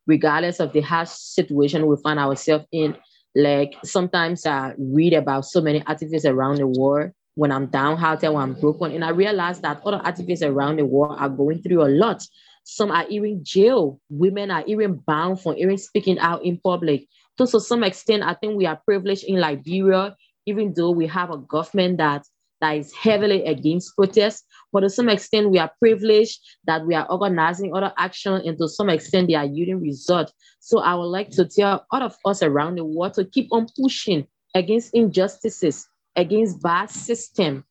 regardless 0.07 0.59
of 0.59 0.73
the 0.73 0.81
harsh 0.81 1.09
situation 1.09 1.85
we 1.85 1.95
find 2.01 2.19
ourselves 2.19 2.65
in. 2.71 2.97
Like 3.35 3.75
sometimes 3.83 4.45
I 4.45 4.73
read 4.77 5.13
about 5.13 5.45
so 5.45 5.61
many 5.61 5.81
activists 5.81 6.25
around 6.25 6.55
the 6.55 6.67
world 6.67 7.11
when 7.35 7.51
I'm 7.51 7.67
downhearted, 7.67 8.31
when 8.31 8.41
I'm 8.41 8.53
broken, 8.59 8.91
and 8.93 9.05
I 9.05 9.09
realize 9.09 9.61
that 9.61 9.81
other 9.85 9.99
activists 9.99 10.47
around 10.47 10.77
the 10.77 10.85
world 10.85 11.17
are 11.19 11.29
going 11.29 11.61
through 11.61 11.83
a 11.83 11.91
lot. 11.91 12.25
Some 12.63 12.89
are 12.89 13.05
even 13.09 13.43
jail. 13.43 13.99
Women 14.09 14.49
are 14.49 14.63
even 14.65 14.95
bound 14.95 15.39
for 15.41 15.55
even 15.55 15.77
speaking 15.77 16.17
out 16.17 16.43
in 16.43 16.57
public. 16.57 17.07
So, 17.37 17.45
to 17.45 17.59
some 17.59 17.83
extent, 17.83 18.23
I 18.23 18.33
think 18.33 18.57
we 18.57 18.65
are 18.65 18.81
privileged 18.83 19.23
in 19.25 19.39
Liberia, 19.39 20.15
even 20.47 20.73
though 20.75 20.89
we 20.89 21.05
have 21.07 21.29
a 21.29 21.37
government 21.37 21.99
that 21.99 22.25
that 22.59 22.77
is 22.77 22.91
heavily 22.93 23.45
against 23.45 23.95
protests. 23.95 24.43
But 24.73 24.81
to 24.81 24.89
some 24.89 25.09
extent, 25.09 25.49
we 25.49 25.59
are 25.59 25.71
privileged 25.79 26.39
that 26.65 26.85
we 26.85 26.93
are 26.93 27.09
organizing 27.09 27.75
other 27.75 27.93
action, 27.97 28.33
and 28.33 28.57
to 28.57 28.67
some 28.67 28.89
extent, 28.89 29.27
they 29.27 29.35
are 29.35 29.45
yielding 29.45 29.81
results. 29.81 30.33
So 30.59 30.79
I 30.79 30.93
would 30.95 31.05
like 31.05 31.29
to 31.31 31.45
tell 31.45 31.85
all 31.91 32.01
of 32.01 32.17
us 32.25 32.43
around 32.43 32.75
the 32.75 32.85
world 32.85 33.13
to 33.15 33.25
keep 33.25 33.47
on 33.51 33.67
pushing 33.79 34.27
against 34.55 34.93
injustices, 34.93 35.87
against 36.15 36.61
bad 36.61 36.89
system. 36.89 37.63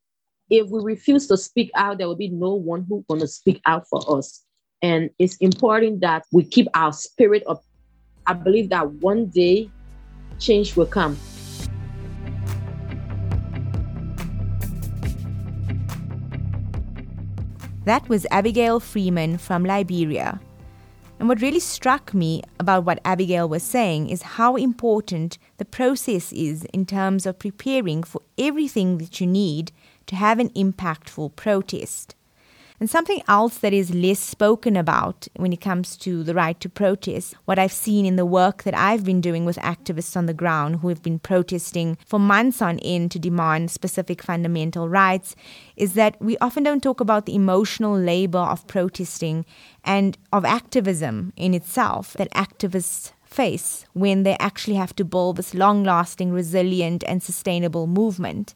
If 0.48 0.70
we 0.70 0.80
refuse 0.82 1.26
to 1.26 1.36
speak 1.36 1.70
out, 1.74 1.98
there 1.98 2.06
will 2.06 2.16
be 2.16 2.28
no 2.28 2.54
one 2.54 2.86
who's 2.88 3.04
going 3.08 3.20
to 3.20 3.28
speak 3.28 3.60
out 3.66 3.86
for 3.88 4.18
us. 4.18 4.42
And 4.82 5.10
it's 5.18 5.36
important 5.36 6.00
that 6.00 6.24
we 6.32 6.44
keep 6.44 6.68
our 6.74 6.92
spirit 6.92 7.42
up. 7.48 7.62
I 8.26 8.32
believe 8.34 8.70
that 8.70 8.90
one 8.90 9.26
day 9.26 9.70
change 10.38 10.76
will 10.76 10.86
come. 10.86 11.16
That 17.86 18.08
was 18.08 18.26
Abigail 18.32 18.80
Freeman 18.80 19.38
from 19.38 19.64
Liberia. 19.64 20.40
And 21.20 21.28
what 21.28 21.40
really 21.40 21.60
struck 21.60 22.12
me 22.12 22.42
about 22.58 22.84
what 22.84 22.98
Abigail 23.04 23.48
was 23.48 23.62
saying 23.62 24.10
is 24.10 24.22
how 24.22 24.56
important 24.56 25.38
the 25.58 25.64
process 25.64 26.32
is 26.32 26.64
in 26.74 26.84
terms 26.84 27.26
of 27.26 27.38
preparing 27.38 28.02
for 28.02 28.22
everything 28.36 28.98
that 28.98 29.20
you 29.20 29.26
need 29.28 29.70
to 30.06 30.16
have 30.16 30.40
an 30.40 30.48
impactful 30.50 31.36
protest. 31.36 32.16
And 32.78 32.90
something 32.90 33.22
else 33.26 33.56
that 33.58 33.72
is 33.72 33.94
less 33.94 34.20
spoken 34.20 34.76
about 34.76 35.28
when 35.36 35.52
it 35.52 35.62
comes 35.62 35.96
to 35.98 36.22
the 36.22 36.34
right 36.34 36.60
to 36.60 36.68
protest, 36.68 37.34
what 37.46 37.58
I've 37.58 37.72
seen 37.72 38.04
in 38.04 38.16
the 38.16 38.26
work 38.26 38.64
that 38.64 38.76
I've 38.76 39.02
been 39.02 39.22
doing 39.22 39.46
with 39.46 39.56
activists 39.58 40.14
on 40.14 40.26
the 40.26 40.34
ground 40.34 40.80
who 40.80 40.88
have 40.88 41.02
been 41.02 41.18
protesting 41.18 41.96
for 42.04 42.18
months 42.18 42.60
on 42.60 42.78
end 42.80 43.12
to 43.12 43.18
demand 43.18 43.70
specific 43.70 44.22
fundamental 44.22 44.90
rights, 44.90 45.34
is 45.76 45.94
that 45.94 46.20
we 46.20 46.36
often 46.38 46.64
don't 46.64 46.82
talk 46.82 47.00
about 47.00 47.24
the 47.24 47.34
emotional 47.34 47.98
labor 47.98 48.38
of 48.38 48.66
protesting 48.66 49.46
and 49.82 50.18
of 50.30 50.44
activism 50.44 51.32
in 51.34 51.54
itself 51.54 52.12
that 52.14 52.30
activists 52.32 53.12
face 53.24 53.86
when 53.94 54.22
they 54.22 54.36
actually 54.38 54.76
have 54.76 54.94
to 54.96 55.04
build 55.04 55.36
this 55.36 55.54
long 55.54 55.82
lasting, 55.82 56.30
resilient, 56.30 57.04
and 57.06 57.22
sustainable 57.22 57.86
movement. 57.86 58.54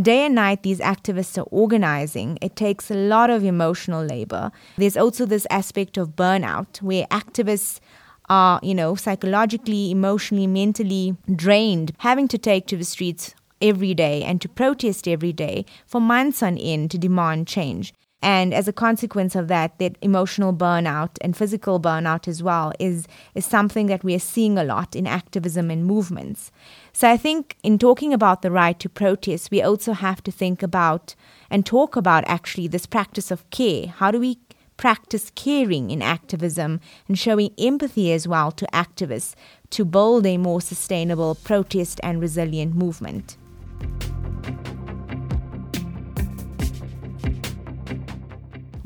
Day 0.00 0.26
and 0.26 0.36
night, 0.36 0.62
these 0.62 0.78
activists 0.78 1.36
are 1.38 1.48
organizing. 1.50 2.38
It 2.40 2.54
takes 2.54 2.88
a 2.88 2.94
lot 2.94 3.30
of 3.30 3.42
emotional 3.42 4.04
labor. 4.04 4.52
There's 4.76 4.96
also 4.96 5.26
this 5.26 5.44
aspect 5.50 5.96
of 5.96 6.14
burnout 6.14 6.80
where 6.80 7.04
activists 7.06 7.80
are, 8.28 8.60
you 8.62 8.76
know, 8.76 8.94
psychologically, 8.94 9.90
emotionally, 9.90 10.46
mentally 10.46 11.16
drained, 11.34 11.94
having 11.98 12.28
to 12.28 12.38
take 12.38 12.68
to 12.68 12.76
the 12.76 12.84
streets 12.84 13.34
every 13.60 13.92
day 13.92 14.22
and 14.22 14.40
to 14.40 14.48
protest 14.48 15.08
every 15.08 15.32
day 15.32 15.64
for 15.84 16.00
months 16.00 16.44
on 16.44 16.56
end 16.58 16.92
to 16.92 16.98
demand 16.98 17.48
change. 17.48 17.92
And 18.20 18.52
as 18.52 18.66
a 18.66 18.72
consequence 18.72 19.36
of 19.36 19.46
that, 19.48 19.78
that 19.78 19.96
emotional 20.02 20.52
burnout 20.52 21.10
and 21.20 21.36
physical 21.36 21.78
burnout 21.78 22.26
as 22.26 22.42
well 22.42 22.72
is, 22.80 23.06
is 23.34 23.46
something 23.46 23.86
that 23.86 24.02
we 24.02 24.14
are 24.14 24.18
seeing 24.18 24.58
a 24.58 24.64
lot 24.64 24.96
in 24.96 25.06
activism 25.06 25.70
and 25.70 25.86
movements. 25.86 26.50
So 26.92 27.08
I 27.08 27.16
think 27.16 27.56
in 27.62 27.78
talking 27.78 28.12
about 28.12 28.42
the 28.42 28.50
right 28.50 28.78
to 28.80 28.88
protest, 28.88 29.52
we 29.52 29.62
also 29.62 29.92
have 29.92 30.22
to 30.24 30.32
think 30.32 30.64
about 30.64 31.14
and 31.48 31.64
talk 31.64 31.94
about 31.94 32.24
actually 32.26 32.66
this 32.66 32.86
practice 32.86 33.30
of 33.30 33.48
care. 33.50 33.86
How 33.86 34.10
do 34.10 34.18
we 34.18 34.38
practice 34.76 35.30
caring 35.34 35.90
in 35.90 36.02
activism 36.02 36.80
and 37.06 37.18
showing 37.18 37.52
empathy 37.58 38.12
as 38.12 38.26
well 38.26 38.50
to 38.52 38.66
activists 38.72 39.34
to 39.70 39.84
build 39.84 40.26
a 40.26 40.38
more 40.38 40.60
sustainable 40.60 41.36
protest 41.36 42.00
and 42.02 42.20
resilient 42.20 42.74
movement? 42.74 43.36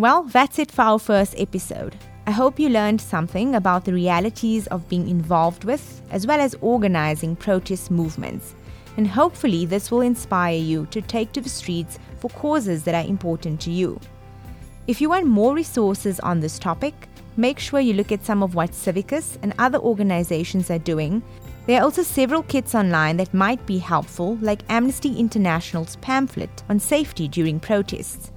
Well, 0.03 0.25
that's 0.25 0.59
it 0.59 0.73
for 0.73 0.83
our 0.83 0.99
first 0.99 1.37
episode. 1.39 1.95
I 2.27 2.33
hope 2.33 2.59
you 2.59 2.69
learned 2.69 3.01
something 3.01 3.55
about 3.55 3.85
the 3.85 3.93
realities 3.93 4.67
of 4.67 4.89
being 4.89 5.09
involved 5.09 5.63
with, 5.63 6.03
as 6.11 6.27
well 6.27 6.41
as 6.41 6.57
organizing 6.61 7.37
protest 7.37 7.89
movements. 7.89 8.57
And 8.97 9.07
hopefully, 9.07 9.65
this 9.65 9.93
will 9.93 10.01
inspire 10.01 10.57
you 10.57 10.87
to 10.87 11.03
take 11.03 11.31
to 11.35 11.41
the 11.41 11.49
streets 11.49 12.01
for 12.19 12.31
causes 12.31 12.83
that 12.83 12.97
are 12.97 13.09
important 13.09 13.61
to 13.61 13.71
you. 13.71 14.01
If 14.89 15.01
you 15.01 15.09
want 15.09 15.27
more 15.27 15.55
resources 15.55 16.19
on 16.19 16.41
this 16.41 16.59
topic, 16.59 16.95
make 17.37 17.61
sure 17.61 17.79
you 17.79 17.95
look 17.95 18.11
at 18.11 18.25
some 18.25 18.43
of 18.43 18.57
what 18.57 18.73
Civicus 18.73 19.39
and 19.43 19.55
other 19.61 19.79
organizations 19.79 20.69
are 20.73 20.81
doing. 20.81 21.23
There 21.69 21.81
are 21.81 21.85
also 21.85 22.03
several 22.03 22.43
kits 22.43 22.75
online 22.75 23.19
that 23.19 23.33
might 23.33 23.65
be 23.67 23.79
helpful, 23.79 24.37
like 24.41 24.65
Amnesty 24.69 25.17
International's 25.17 25.95
pamphlet 26.01 26.65
on 26.69 26.81
safety 26.81 27.29
during 27.29 27.61
protests. 27.61 28.32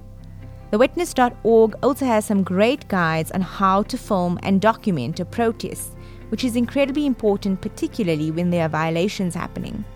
TheWitness.org 0.76 1.74
also 1.82 2.04
has 2.04 2.26
some 2.26 2.42
great 2.42 2.86
guides 2.88 3.30
on 3.30 3.40
how 3.40 3.82
to 3.84 3.96
film 3.96 4.38
and 4.42 4.60
document 4.60 5.18
a 5.20 5.24
protest, 5.24 5.96
which 6.28 6.44
is 6.44 6.54
incredibly 6.54 7.06
important, 7.06 7.62
particularly 7.62 8.30
when 8.30 8.50
there 8.50 8.66
are 8.66 8.68
violations 8.68 9.34
happening. 9.34 9.86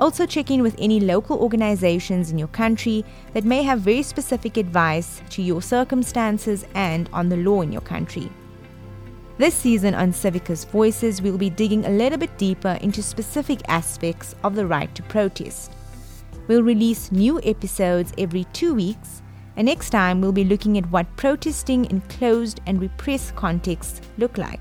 Also, 0.00 0.26
check 0.26 0.48
in 0.52 0.62
with 0.62 0.76
any 0.78 1.00
local 1.00 1.40
organizations 1.40 2.30
in 2.30 2.38
your 2.38 2.46
country 2.48 3.04
that 3.32 3.42
may 3.42 3.64
have 3.64 3.80
very 3.80 4.04
specific 4.04 4.56
advice 4.58 5.22
to 5.28 5.42
your 5.42 5.60
circumstances 5.60 6.64
and 6.76 7.10
on 7.12 7.28
the 7.28 7.38
law 7.38 7.62
in 7.62 7.72
your 7.72 7.82
country. 7.82 8.30
This 9.38 9.54
season 9.56 9.96
on 9.96 10.12
Civicus 10.12 10.68
Voices, 10.68 11.20
we'll 11.20 11.36
be 11.36 11.50
digging 11.50 11.84
a 11.84 11.90
little 11.90 12.18
bit 12.18 12.38
deeper 12.38 12.78
into 12.80 13.02
specific 13.02 13.60
aspects 13.66 14.36
of 14.44 14.54
the 14.54 14.68
right 14.68 14.94
to 14.94 15.02
protest. 15.02 15.72
We'll 16.46 16.62
release 16.62 17.10
new 17.10 17.40
episodes 17.42 18.12
every 18.16 18.44
two 18.52 18.72
weeks 18.72 19.22
and 19.56 19.66
next 19.66 19.90
time, 19.90 20.20
we'll 20.20 20.32
be 20.32 20.44
looking 20.44 20.78
at 20.78 20.90
what 20.90 21.16
protesting 21.16 21.84
in 21.86 22.00
closed 22.02 22.60
and 22.66 22.80
repressed 22.80 23.36
contexts 23.36 24.00
look 24.18 24.38
like. 24.38 24.60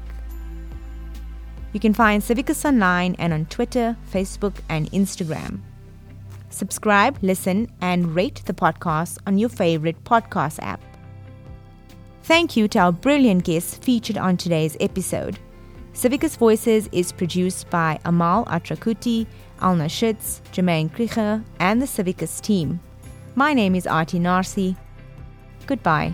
You 1.73 1.80
can 1.80 1.93
find 1.93 2.21
Civicus 2.21 2.65
online 2.65 3.15
and 3.19 3.32
on 3.32 3.45
Twitter, 3.45 3.95
Facebook, 4.12 4.56
and 4.69 4.91
Instagram. 4.91 5.60
Subscribe, 6.49 7.17
listen, 7.21 7.71
and 7.80 8.15
rate 8.15 8.41
the 8.45 8.54
podcast 8.54 9.19
on 9.28 9.38
your 9.38 9.49
favorite 9.49 10.04
podcast 10.04 10.60
app. 10.63 10.82
Thank 12.23 12.58
you 12.58 12.67
to 12.69 12.80
our 12.80 12.91
brilliant 12.91 13.43
guests 13.43 13.78
featured 13.78 14.17
on 14.17 14.38
today's 14.38 14.75
episode. 14.80 15.39
Civicus 15.93 16.38
Voices 16.38 16.89
is 16.91 17.12
produced 17.12 17.69
by 17.69 17.99
Amal 18.06 18.45
Atrakuti, 18.45 19.28
Alna 19.60 19.89
Schutz, 19.89 20.41
Jermaine 20.52 20.93
Krieger, 20.93 21.43
and 21.60 21.82
the 21.82 21.86
Civicus 21.86 22.41
team. 22.41 22.80
My 23.39 23.54
name 23.54 23.73
is 23.73 23.86
Aarti 23.86 24.19
Narsee. 24.19 24.75
Goodbye. 25.65 26.13